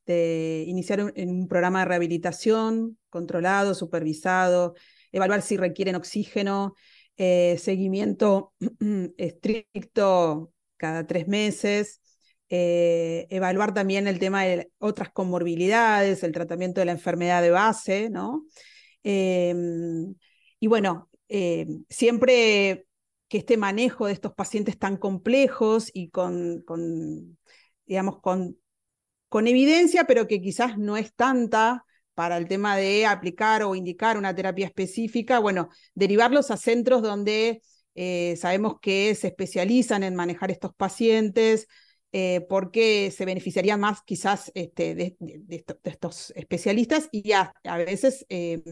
de 0.07 0.65
iniciar 0.67 1.05
un, 1.05 1.13
en 1.15 1.31
un 1.31 1.49
programa 1.49 1.81
de 1.81 1.85
rehabilitación 1.85 2.99
controlado, 3.11 3.75
supervisado, 3.75 4.75
evaluar 5.13 5.43
si 5.43 5.57
requieren 5.57 5.97
oxígeno, 5.97 6.75
eh, 7.17 7.59
seguimiento 7.59 8.55
estricto 9.19 10.53
cada 10.79 11.07
tres 11.07 11.29
meses, 11.29 12.01
eh, 12.49 13.27
evaluar 13.29 13.75
también 13.75 14.09
el 14.09 14.19
tema 14.19 14.45
de 14.45 14.73
otras 14.79 15.11
comorbilidades, 15.11 16.23
el 16.23 16.33
tratamiento 16.33 16.81
de 16.81 16.87
la 16.87 16.93
enfermedad 16.93 17.43
de 17.43 17.51
base, 17.51 18.09
¿no? 18.09 18.47
Y 20.61 20.69
bueno, 20.69 21.11
em, 21.29 21.85
siempre 21.89 22.87
que 23.29 23.39
este 23.39 23.57
manejo 23.57 24.07
de 24.07 24.13
estos 24.13 24.35
pacientes 24.35 24.79
tan 24.79 24.97
complejos 24.97 25.91
y 25.95 26.11
con, 26.11 26.63
con 26.63 27.39
digamos, 27.87 28.21
con, 28.21 28.57
con 29.29 29.47
evidencia, 29.49 30.05
pero 30.05 30.27
que 30.27 30.41
quizás 30.41 30.79
no 30.79 30.97
es 30.97 31.15
tanta 31.15 31.85
para 32.15 32.37
el 32.37 32.49
tema 32.49 32.77
de 32.77 33.07
aplicar 33.07 33.63
o 33.63 33.75
indicar 33.75 34.19
una 34.19 34.35
terapia 34.35 34.67
específica, 34.67 35.39
bueno, 35.39 35.71
derivarlos 35.95 36.51
a 36.51 36.57
centros 36.57 37.03
donde 37.03 37.63
eh, 37.95 38.37
sabemos 38.37 38.75
que 38.81 39.15
se 39.15 39.29
especializan 39.29 40.03
en 40.03 40.15
manejar 40.15 40.51
estos 40.51 40.75
pacientes, 40.75 41.67
eh, 42.13 42.45
porque 42.49 43.13
se 43.13 43.25
beneficiarían 43.25 43.79
más 43.79 44.03
quizás 44.03 44.51
este, 44.57 44.97
de, 44.97 45.17
estos 45.85 46.33
especialistas 46.35 47.09
y 47.13 47.31
a, 47.33 47.53
veces 47.77 48.27
eh, 48.29 48.63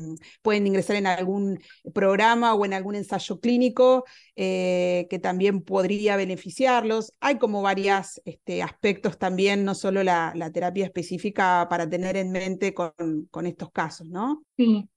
pueden 0.42 0.66
ingresar 0.66 0.96
en 0.96 1.06
algún 1.06 1.60
programa 1.94 2.54
o 2.54 2.64
en 2.64 2.74
algún 2.74 2.96
ensayo 2.96 3.38
clínico 3.38 4.04
eh, 4.34 5.06
que 5.08 5.20
también 5.20 5.62
podría 5.62 6.16
beneficiarlos. 6.16 7.14
Hay 7.20 7.38
como 7.38 7.62
varios 7.62 8.20
este, 8.24 8.60
aspectos 8.60 9.18
también, 9.18 9.64
no 9.64 9.76
solo 9.76 10.02
la, 10.02 10.34
terapia 10.52 10.86
específica 10.86 11.68
para 11.70 11.88
tener 11.88 12.16
en 12.16 12.32
mente 12.32 12.74
con, 12.74 12.92
con 13.30 13.46
estos 13.46 13.70
casos, 13.70 14.08
¿no? 14.08 14.42
Sí, 14.56 14.88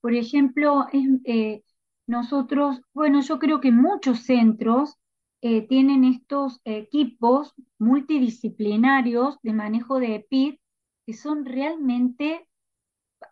por 0.00 0.14
ejemplo, 0.14 0.86
nosotros, 2.06 2.80
bueno, 2.94 3.22
yo 3.22 3.40
creo 3.40 3.60
que 3.60 3.72
muchos 3.72 4.20
centros 4.20 4.96
eh, 5.40 5.66
tienen 5.68 6.04
estos 6.04 6.60
equipos 6.64 7.54
multidisciplinarios 7.78 9.38
de 9.42 9.52
manejo 9.52 10.00
de 10.00 10.16
EPID 10.16 10.56
que 11.06 11.14
son 11.14 11.46
realmente, 11.46 12.46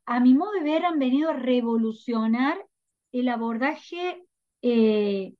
a 0.06 0.20
mi 0.20 0.32
modo 0.32 0.52
de 0.52 0.62
ver, 0.62 0.86
han 0.86 0.98
venido 0.98 1.30
a 1.30 1.34
revolucionar 1.34 2.64
el 3.12 3.28
abordaje 3.28 4.24
eh, 4.62 5.34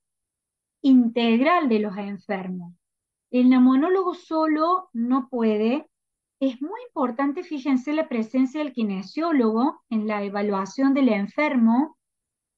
integral 0.82 1.68
de 1.68 1.78
los 1.78 1.96
enfermos. 1.96 2.74
El 3.30 3.48
neumonólogo 3.48 4.14
solo 4.14 4.90
no 4.92 5.28
puede. 5.28 5.88
Es 6.40 6.60
muy 6.60 6.80
importante, 6.88 7.42
fíjense, 7.42 7.92
la 7.92 8.08
presencia 8.08 8.60
del 8.60 8.72
kinesiólogo 8.72 9.82
en 9.88 10.06
la 10.06 10.22
evaluación 10.22 10.94
del 10.94 11.08
enfermo, 11.08 11.96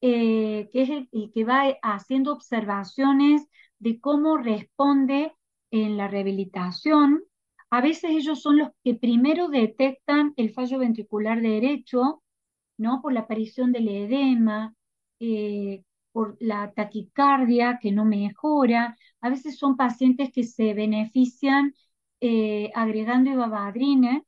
eh, 0.00 0.68
que 0.72 0.82
es 0.82 0.90
el 0.90 1.30
que 1.32 1.44
va 1.44 1.64
haciendo 1.82 2.32
observaciones 2.32 3.46
de 3.78 4.00
cómo 4.00 4.36
responde 4.36 5.34
en 5.70 5.96
la 5.96 6.08
rehabilitación. 6.08 7.22
A 7.70 7.80
veces 7.80 8.10
ellos 8.10 8.40
son 8.40 8.58
los 8.58 8.70
que 8.82 8.94
primero 8.94 9.48
detectan 9.48 10.32
el 10.36 10.50
fallo 10.52 10.78
ventricular 10.78 11.40
derecho, 11.40 12.22
¿no? 12.78 13.02
Por 13.02 13.12
la 13.12 13.20
aparición 13.20 13.72
del 13.72 13.88
edema, 13.88 14.74
eh, 15.20 15.82
por 16.12 16.36
la 16.40 16.72
taquicardia 16.72 17.78
que 17.80 17.92
no 17.92 18.04
mejora. 18.04 18.96
A 19.20 19.30
veces 19.30 19.58
son 19.58 19.76
pacientes 19.76 20.32
que 20.32 20.44
se 20.44 20.74
benefician 20.74 21.74
eh, 22.20 22.70
agregando 22.74 23.30
ibabadrina 23.30 24.22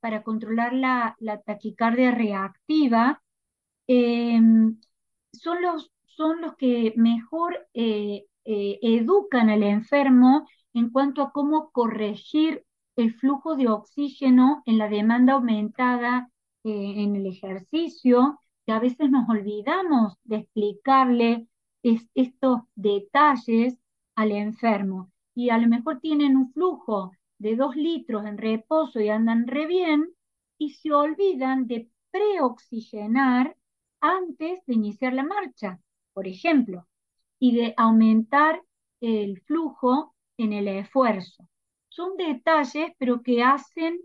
para 0.00 0.22
controlar 0.22 0.72
la, 0.72 1.16
taquicardia 1.44 2.12
reactiva. 2.12 3.22
Em, 3.86 4.80
son, 5.32 5.62
los, 5.62 5.92
son 6.06 6.40
los 6.40 6.56
que 6.56 6.94
mejor 6.96 7.68
eh, 7.74 8.26
eh, 8.44 8.78
educan 8.82 9.50
al 9.50 9.62
enfermo 9.62 10.48
en 10.74 10.90
cuanto 10.90 11.22
a 11.22 11.32
cómo 11.32 11.70
corregir 11.70 12.64
el 12.96 13.14
flujo 13.14 13.56
de 13.56 13.68
oxígeno 13.68 14.62
en 14.66 14.78
la 14.78 14.88
demanda 14.88 15.34
aumentada 15.34 16.30
eh, 16.64 16.94
en 16.96 17.16
el 17.16 17.26
ejercicio, 17.26 18.38
que 18.66 18.72
a 18.72 18.78
veces 18.78 19.10
nos 19.10 19.28
olvidamos 19.28 20.14
de 20.24 20.36
explicarle 20.36 21.48
estos 21.82 22.60
detalles 22.74 23.78
al 24.14 24.32
enfermo. 24.32 25.10
Y 25.34 25.50
a 25.50 25.58
lo 25.58 25.68
mejor 25.68 26.00
tienen 26.00 26.36
un 26.36 26.52
flujo 26.52 27.12
de 27.38 27.56
dos 27.56 27.76
litros 27.76 28.24
en 28.26 28.38
reposo 28.38 29.00
y 29.00 29.08
andan 29.08 29.46
re 29.46 29.66
bien, 29.66 30.14
y 30.58 30.70
se 30.70 30.92
olvidan 30.92 31.66
de 31.66 31.90
preoxigenar 32.10 33.56
antes 34.00 34.64
de 34.66 34.74
iniciar 34.74 35.12
la 35.12 35.24
marcha, 35.24 35.80
por 36.12 36.26
ejemplo 36.26 36.86
y 37.42 37.56
de 37.56 37.74
aumentar 37.76 38.62
el 39.00 39.40
flujo 39.40 40.14
en 40.38 40.52
el 40.52 40.68
esfuerzo. 40.68 41.48
Son 41.88 42.16
detalles, 42.16 42.92
pero 42.98 43.20
que 43.20 43.42
hacen 43.42 43.98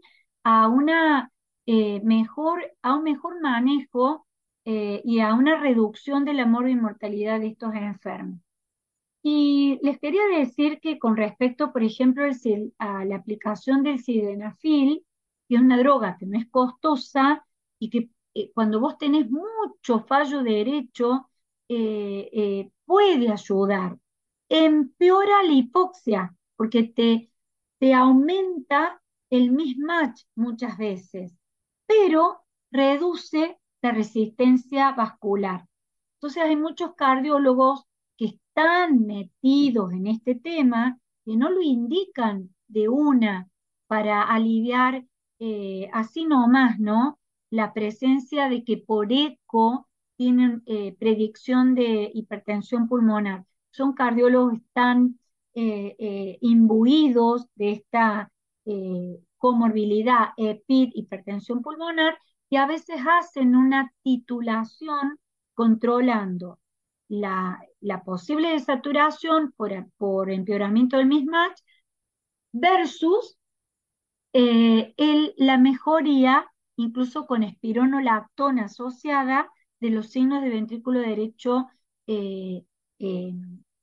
a, 0.44 0.68
una, 0.68 1.32
eh, 1.68 2.02
mejor, 2.04 2.66
a 2.82 2.96
un 2.96 3.04
mejor 3.04 3.40
manejo 3.40 4.26
eh, 4.66 5.04
y 5.06 5.20
a 5.20 5.36
una 5.36 5.60
reducción 5.60 6.26
de 6.26 6.34
la 6.34 6.48
mortalidad 6.48 7.40
de 7.40 7.50
estos 7.50 7.76
enfermos. 7.76 8.40
Y 9.22 9.78
les 9.84 10.00
quería 10.00 10.26
decir 10.40 10.80
que 10.80 10.98
con 10.98 11.16
respecto, 11.16 11.72
por 11.72 11.84
ejemplo, 11.84 12.24
a 12.80 13.06
la 13.06 13.16
aplicación 13.18 13.84
del 13.84 14.00
sildenafil, 14.00 15.06
que 15.48 15.56
es 15.58 15.62
una 15.62 15.78
droga 15.78 16.18
que 16.20 16.26
no 16.26 16.40
es 16.40 16.50
costosa 16.50 17.46
y 17.78 17.92
que 17.92 18.10
eh, 18.34 18.52
cuando 18.56 18.80
vos 18.80 18.98
tenés 18.98 19.30
mucho 19.30 20.00
fallo 20.08 20.42
derecho, 20.42 21.30
puede 22.88 23.30
ayudar. 23.32 24.00
Empeora 24.50 25.44
la 25.44 25.54
hipoxia 25.54 26.36
porque 26.56 26.84
te, 26.84 27.30
te 27.78 27.94
aumenta 27.94 29.00
el 29.30 29.52
mismatch 29.52 30.24
muchas 30.36 30.78
veces, 30.78 31.38
pero 31.86 32.46
reduce 32.72 33.60
la 33.82 33.92
resistencia 33.92 34.94
vascular. 34.94 35.68
Entonces 36.16 36.44
hay 36.44 36.56
muchos 36.56 36.96
cardiólogos 36.96 37.84
que 38.18 38.26
están 38.26 39.06
metidos 39.06 39.92
en 39.92 40.08
este 40.08 40.34
tema, 40.34 40.98
que 41.26 41.36
no 41.36 41.52
lo 41.52 41.62
indican 41.62 42.56
de 42.68 42.90
una 42.90 43.50
para 43.88 44.24
aliviar 44.24 45.06
eh, 45.40 45.90
así 45.94 46.26
nomás, 46.26 46.80
¿no? 46.80 47.20
La 47.50 47.74
presencia 47.74 48.50
de 48.50 48.64
que 48.64 48.78
por 48.78 49.12
eco 49.12 49.87
tienen 50.18 50.64
eh, 50.66 50.96
predicción 51.00 51.76
de 51.76 52.12
hipertensión 52.14 52.88
pulmonar. 52.90 53.46
Son 53.72 53.94
cardiólogos 53.94 54.54
que 54.54 54.66
están 54.66 55.20
eh, 55.54 55.96
eh, 56.00 56.38
imbuidos 56.42 57.48
de 57.56 57.72
esta 57.72 58.32
comorbilidad 59.38 60.32
EPID, 60.36 60.90
hipertensión 60.94 61.62
pulmonar, 61.62 62.18
y 62.50 62.58
a 62.58 62.66
veces 62.66 62.98
hacen 63.08 63.56
una 63.56 63.94
titulación 64.04 65.18
controlando 65.54 66.60
la, 67.08 67.64
posible 68.04 68.50
desaturación 68.50 69.54
por, 69.56 69.72
por 69.96 70.30
empeoramiento 70.32 70.98
del 70.98 71.06
mismatch 71.06 71.62
versus 72.52 73.38
la 74.34 75.58
mejoría, 75.58 76.46
incluso 76.76 77.26
con 77.26 77.44
espironolactona 77.44 78.66
asociada, 78.66 79.50
de 79.80 79.90
los 79.90 80.10
signos 80.10 80.42
de 80.44 80.50
ventrículo 80.50 81.00
derecho 81.00 81.68
eh, 82.08 82.64
eh, 83.00 83.34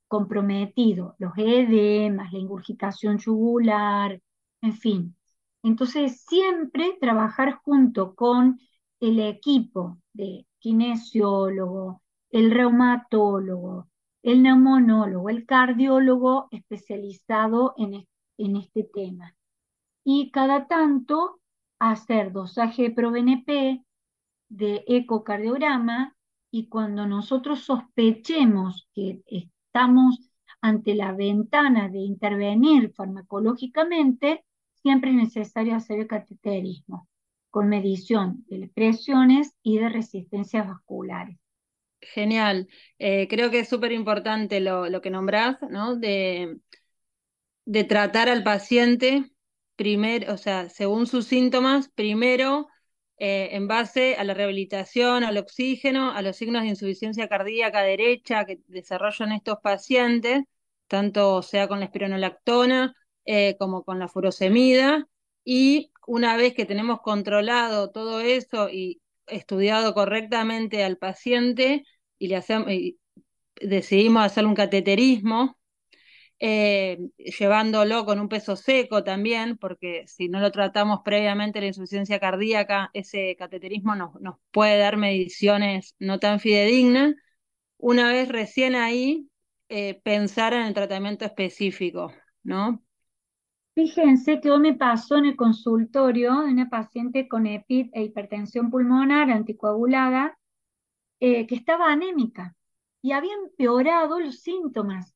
comprometido, 0.09 1.15
los 1.19 1.33
edemas, 1.37 2.33
la 2.33 2.39
ingurgitación 2.39 3.19
yugular, 3.19 4.21
en 4.61 4.73
fin. 4.75 5.17
Entonces, 5.63 6.23
siempre 6.27 6.97
trabajar 7.01 7.55
junto 7.65 8.15
con 8.15 8.61
el 9.01 9.21
equipo 9.21 9.99
de 10.13 10.47
kinesiólogo, 10.59 12.03
el 12.31 12.51
reumatólogo, 12.51 13.89
el 14.23 14.43
neumonólogo, 14.43 15.29
el 15.31 15.47
cardiólogo 15.47 16.49
especializado 16.51 17.75
en, 17.77 18.07
en 18.39 18.57
este 18.57 18.85
tema. 18.85 19.35
Y 20.05 20.31
cada 20.31 20.67
tanto 20.67 21.41
hacer 21.79 22.33
dosaje 22.33 22.85
de 22.85 22.91
ProBNP, 22.91 23.85
de 24.49 24.85
ecocardiograma, 24.87 26.17
y 26.51 26.69
cuando 26.69 27.07
nosotros 27.07 27.65
sospechemos 27.65 28.89
que 28.95 29.23
estamos 29.27 30.31
ante 30.61 30.95
la 30.95 31.13
ventana 31.13 31.89
de 31.89 31.99
intervenir 31.99 32.93
farmacológicamente, 32.95 34.45
siempre 34.75 35.11
es 35.11 35.17
necesario 35.17 35.75
hacer 35.75 35.99
el 35.99 36.07
cateterismo 36.07 37.09
con 37.51 37.69
medición 37.69 38.45
de 38.49 38.69
presiones 38.69 39.55
y 39.63 39.79
de 39.79 39.89
resistencias 39.89 40.67
vasculares. 40.69 41.39
Genial. 42.01 42.69
Eh, 42.99 43.27
creo 43.29 43.51
que 43.51 43.61
es 43.61 43.69
súper 43.69 43.93
importante 43.93 44.61
lo, 44.61 45.01
que 45.01 45.11
nombrás, 45.11 45.57
¿no? 45.71 45.97
De, 45.97 46.59
de 47.65 47.85
tratar 47.85 48.29
al 48.29 48.43
paciente 48.43 49.31
primero, 49.77 50.33
o 50.33 50.37
sea, 50.37 50.69
según 50.69 51.07
sus 51.07 51.27
síntomas, 51.27 51.89
primero 51.89 52.69
eh, 53.19 53.51
en 53.53 53.69
base 53.69 54.17
a 54.17 54.25
la 54.25 54.35
rehabilitación, 54.35 55.25
al 55.25 55.39
oxígeno, 55.39 56.13
a 56.13 56.23
los 56.23 56.37
signos 56.37 56.63
de 56.63 56.69
insuficiencia 56.69 57.29
cardíaca 57.29 57.83
derecha 57.83 58.45
que 58.45 58.61
desarrollan 58.67 59.33
estos 59.33 59.59
pacientes, 59.63 60.43
tanto 60.89 61.43
sea 61.43 61.69
con 61.69 61.79
la 61.81 61.87
espironolactona 61.87 62.95
eh, 63.25 63.57
como 63.59 63.85
con 63.85 63.99
la 63.99 64.09
furosemida, 64.09 65.07
y 65.45 65.93
una 66.07 66.37
vez 66.37 66.55
que 66.55 66.67
tenemos 66.67 67.01
controlado 67.01 67.91
todo 67.91 68.21
eso 68.21 68.69
y 68.71 69.01
estudiado 69.27 69.95
correctamente 69.95 70.85
al 70.85 70.99
paciente 70.99 71.85
y 72.19 72.29
le 72.29 72.37
hacemos, 72.37 72.71
y 72.71 72.99
decidimos 73.57 74.25
hacer 74.25 74.47
un 74.47 74.55
cateterismo, 74.55 75.57
eh, 76.41 76.99
llevándolo 77.39 78.05
con 78.05 78.21
un 78.21 78.29
peso 78.29 78.57
seco 78.57 79.05
también, 79.05 79.57
porque 79.57 80.05
si 80.07 80.29
no 80.29 80.41
lo 80.41 80.51
tratamos 80.51 81.01
previamente 81.05 81.61
la 81.61 81.69
insuficiencia 81.69 82.21
cardíaca, 82.21 82.91
ese 82.93 83.37
cateterismo 83.37 83.95
nos, 83.95 84.21
nos 84.21 84.37
puede 84.51 84.79
dar 84.79 84.97
mediciones 84.97 85.95
no 85.99 86.19
tan 86.19 86.41
fidedignas. 86.41 87.15
Una 87.79 88.09
vez 88.13 88.29
recién 88.29 88.75
ahí, 88.75 89.29
eh, 89.69 90.01
pensar 90.03 90.53
en 90.55 90.63
el 90.63 90.75
tratamiento 90.75 91.25
específico, 91.25 92.13
¿no? 92.43 92.83
Fíjense 93.75 94.41
que 94.41 94.51
hoy 94.51 94.61
me 94.61 94.75
pasó 94.75 95.17
en 95.17 95.27
el 95.27 95.37
consultorio 95.37 96.43
de 96.43 96.53
una 96.53 96.71
paciente 96.71 97.27
con 97.27 97.47
EPID 97.47 97.91
e 97.93 98.05
hipertensión 98.05 98.71
pulmonar 98.71 99.31
anticoagulada 99.31 100.39
eh, 101.19 101.47
que 101.47 101.57
estaba 101.57 101.91
anémica 101.91 102.55
y 103.03 103.13
había 103.13 103.35
empeorado 103.35 104.21
los 104.21 104.41
síntomas 104.41 105.14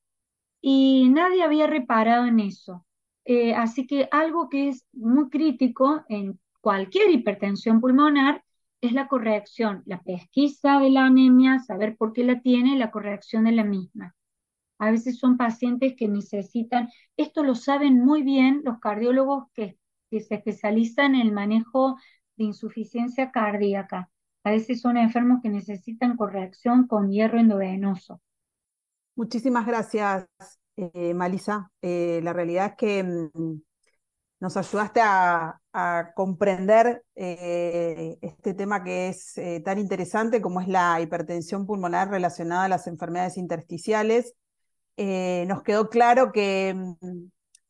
y 0.61 1.09
nadie 1.09 1.43
había 1.43 1.67
reparado 1.67 2.25
en 2.25 2.39
eso. 2.39 2.85
Eh, 3.25 3.53
así 3.53 3.85
que 3.85 4.07
algo 4.11 4.49
que 4.49 4.69
es 4.69 4.85
muy 4.93 5.29
crítico 5.29 6.03
en 6.09 6.39
cualquier 6.61 7.11
hipertensión 7.11 7.79
pulmonar 7.79 8.43
es 8.81 8.93
la 8.93 9.07
corrección, 9.07 9.83
la 9.85 10.01
pesquisa 10.01 10.79
de 10.79 10.89
la 10.89 11.05
anemia, 11.05 11.59
saber 11.59 11.97
por 11.97 12.13
qué 12.13 12.23
la 12.23 12.41
tiene 12.41 12.77
la 12.77 12.91
corrección 12.91 13.43
de 13.43 13.51
la 13.51 13.63
misma. 13.63 14.15
A 14.79 14.91
veces 14.91 15.19
son 15.19 15.37
pacientes 15.37 15.95
que 15.97 16.07
necesitan, 16.07 16.89
esto 17.17 17.43
lo 17.43 17.55
saben 17.55 17.99
muy 17.99 18.23
bien 18.23 18.61
los 18.63 18.79
cardiólogos 18.79 19.45
que, 19.53 19.77
se 20.09 20.35
especializan 20.35 21.13
en 21.13 21.21
el 21.21 21.31
manejo 21.31 21.97
de 22.35 22.45
insuficiencia 22.45 23.29
cardíaca. 23.31 24.09
A 24.43 24.51
veces 24.51 24.81
son 24.81 24.97
enfermos 24.97 25.41
que 25.43 25.49
necesitan 25.49 26.17
corrección 26.17 26.87
con 26.87 27.11
hierro 27.11 27.39
endovenoso. 27.39 28.19
Muchísimas 29.19 29.67
gracias, 29.67 30.25
eh, 30.77 31.13
Malisa. 31.13 31.69
Eh, 31.81 32.21
la 32.23 32.31
realidad 32.31 32.67
es 32.67 32.75
que 32.77 33.03
mm, 33.03 33.61
nos 34.39 34.55
ayudaste 34.57 35.01
a, 35.03 35.55
comprender 36.15 37.03
eh, 37.15 38.17
este 38.21 38.53
tema 38.53 38.83
que 38.83 39.09
es 39.09 39.35
tan 39.63 39.77
interesante 39.79 40.41
como 40.41 40.59
es 40.59 40.67
la 40.67 40.99
hipertensión 40.99 41.65
pulmonar 41.65 42.09
relacionada 42.09 42.65
a 42.65 42.69
las 42.69 42.87
enfermedades 42.87 43.37
intersticiales 43.37 44.35
eh, 45.01 45.45
nos 45.47 45.63
quedó 45.63 45.89
claro 45.89 46.33
que 46.33 46.73
mm, 46.75 47.29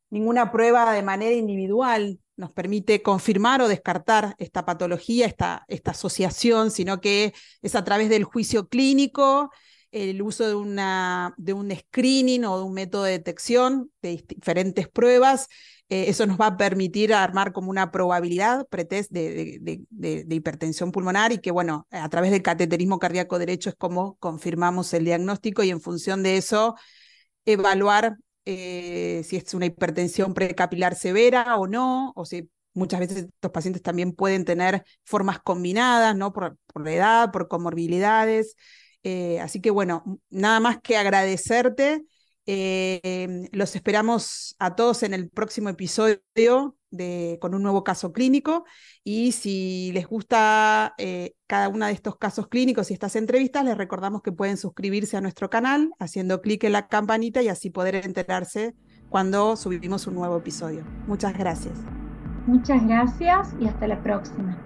ninguna 0.09 0.51
prueba 0.51 0.91
de 0.93 1.03
manera 1.03 1.35
individual 1.35 2.19
nos 2.35 2.51
permite 2.53 3.03
confirmar 3.03 3.61
o 3.61 3.67
descartar 3.67 4.33
esta 4.39 4.65
patología, 4.65 5.27
esta 5.27 5.65
asociación, 5.91 6.71
sino 6.71 7.01
que 7.01 7.35
es 7.61 7.75
a 7.75 7.83
través 7.83 8.09
del 8.09 8.23
juicio 8.23 8.67
clínico, 8.67 9.51
el 9.91 10.21
uso 10.21 10.47
de, 10.47 10.55
una, 10.55 11.33
de 11.37 11.53
un 11.53 11.71
screening 11.75 12.45
o 12.45 12.57
de 12.57 12.63
un 12.63 12.73
método 12.73 13.03
de 13.03 13.11
detección 13.13 13.91
de 14.01 14.23
diferentes 14.27 14.87
pruebas. 14.87 15.47
Eh, 15.89 16.05
eso 16.07 16.25
nos 16.27 16.39
va 16.39 16.47
a 16.47 16.57
permitir 16.57 17.13
armar 17.13 17.51
como 17.51 17.69
una 17.71 17.91
probabilidad 17.91 18.67
pretest 18.67 19.11
de, 19.11 19.59
de, 19.89 20.25
hipertensión 20.29 20.91
pulmonar 20.91 21.31
y 21.31 21.39
que, 21.39 21.51
bueno, 21.51 21.87
a 21.89 22.07
través 22.09 22.31
del 22.31 22.43
cateterismo 22.43 22.99
cardíaco 22.99 23.39
derecho 23.39 23.69
es 23.69 23.75
como 23.75 24.15
confirmamos 24.17 24.93
el 24.93 25.05
diagnóstico 25.05 25.63
y 25.63 25.71
en 25.71 25.81
función 25.81 26.21
de 26.21 26.37
eso 26.37 26.75
evaluar 27.45 28.17
eh, 28.45 29.23
si 29.25 29.35
es 29.37 29.53
una 29.53 29.65
hipertensión 29.65 30.33
precapilar 30.33 30.95
severa 30.95 31.57
o 31.57 31.67
no, 31.67 32.13
o 32.15 32.25
si 32.25 32.49
muchas 32.73 32.99
veces 32.99 33.17
estos 33.17 33.51
pacientes 33.51 33.81
también 33.81 34.13
pueden 34.13 34.45
tener 34.45 34.83
formas 35.03 35.39
combinadas, 35.39 36.15
¿no? 36.15 36.33
Por, 36.33 36.57
por 36.67 36.87
edad, 36.87 37.31
por 37.31 37.47
comorbilidades. 37.47 38.55
Eh, 39.03 39.39
así 39.39 39.61
que 39.61 39.71
bueno, 39.71 40.03
nada 40.29 40.59
más 40.59 40.79
que 40.81 40.97
agradecerte. 40.97 42.03
Eh, 42.45 43.47
los 43.51 43.75
esperamos 43.75 44.55
a 44.57 44.75
todos 44.75 45.03
en 45.03 45.13
el 45.13 45.29
próximo 45.29 45.69
episodio 45.69 46.19
con 47.39 47.53
un 47.53 47.61
nuevo 47.61 47.83
caso 47.83 48.11
clínico 48.11 48.65
y 49.03 49.31
si 49.31 49.91
les 49.93 50.07
gusta 50.07 50.95
eh, 50.97 51.33
cada 51.45 51.69
uno 51.69 51.85
de 51.85 51.91
estos 51.91 52.17
casos 52.17 52.47
clínicos 52.47 52.89
y 52.89 52.93
estas 52.93 53.15
entrevistas, 53.15 53.63
les 53.63 53.77
recordamos 53.77 54.21
que 54.21 54.31
pueden 54.31 54.57
suscribirse 54.57 55.15
a 55.17 55.21
nuestro 55.21 55.49
canal 55.49 55.91
haciendo 55.99 56.41
clic 56.41 56.63
en 56.63 56.73
la 56.73 56.87
campanita 56.87 57.41
y 57.41 57.47
así 57.47 57.69
poder 57.69 57.95
enterarse 57.95 58.73
cuando 59.09 59.55
subimos 59.55 60.07
un 60.07 60.15
nuevo 60.15 60.37
episodio. 60.37 60.83
Muchas 61.07 61.37
gracias. 61.37 61.77
Muchas 62.47 62.85
gracias 62.87 63.53
y 63.59 63.67
hasta 63.67 63.87
la 63.87 64.01
próxima. 64.01 64.57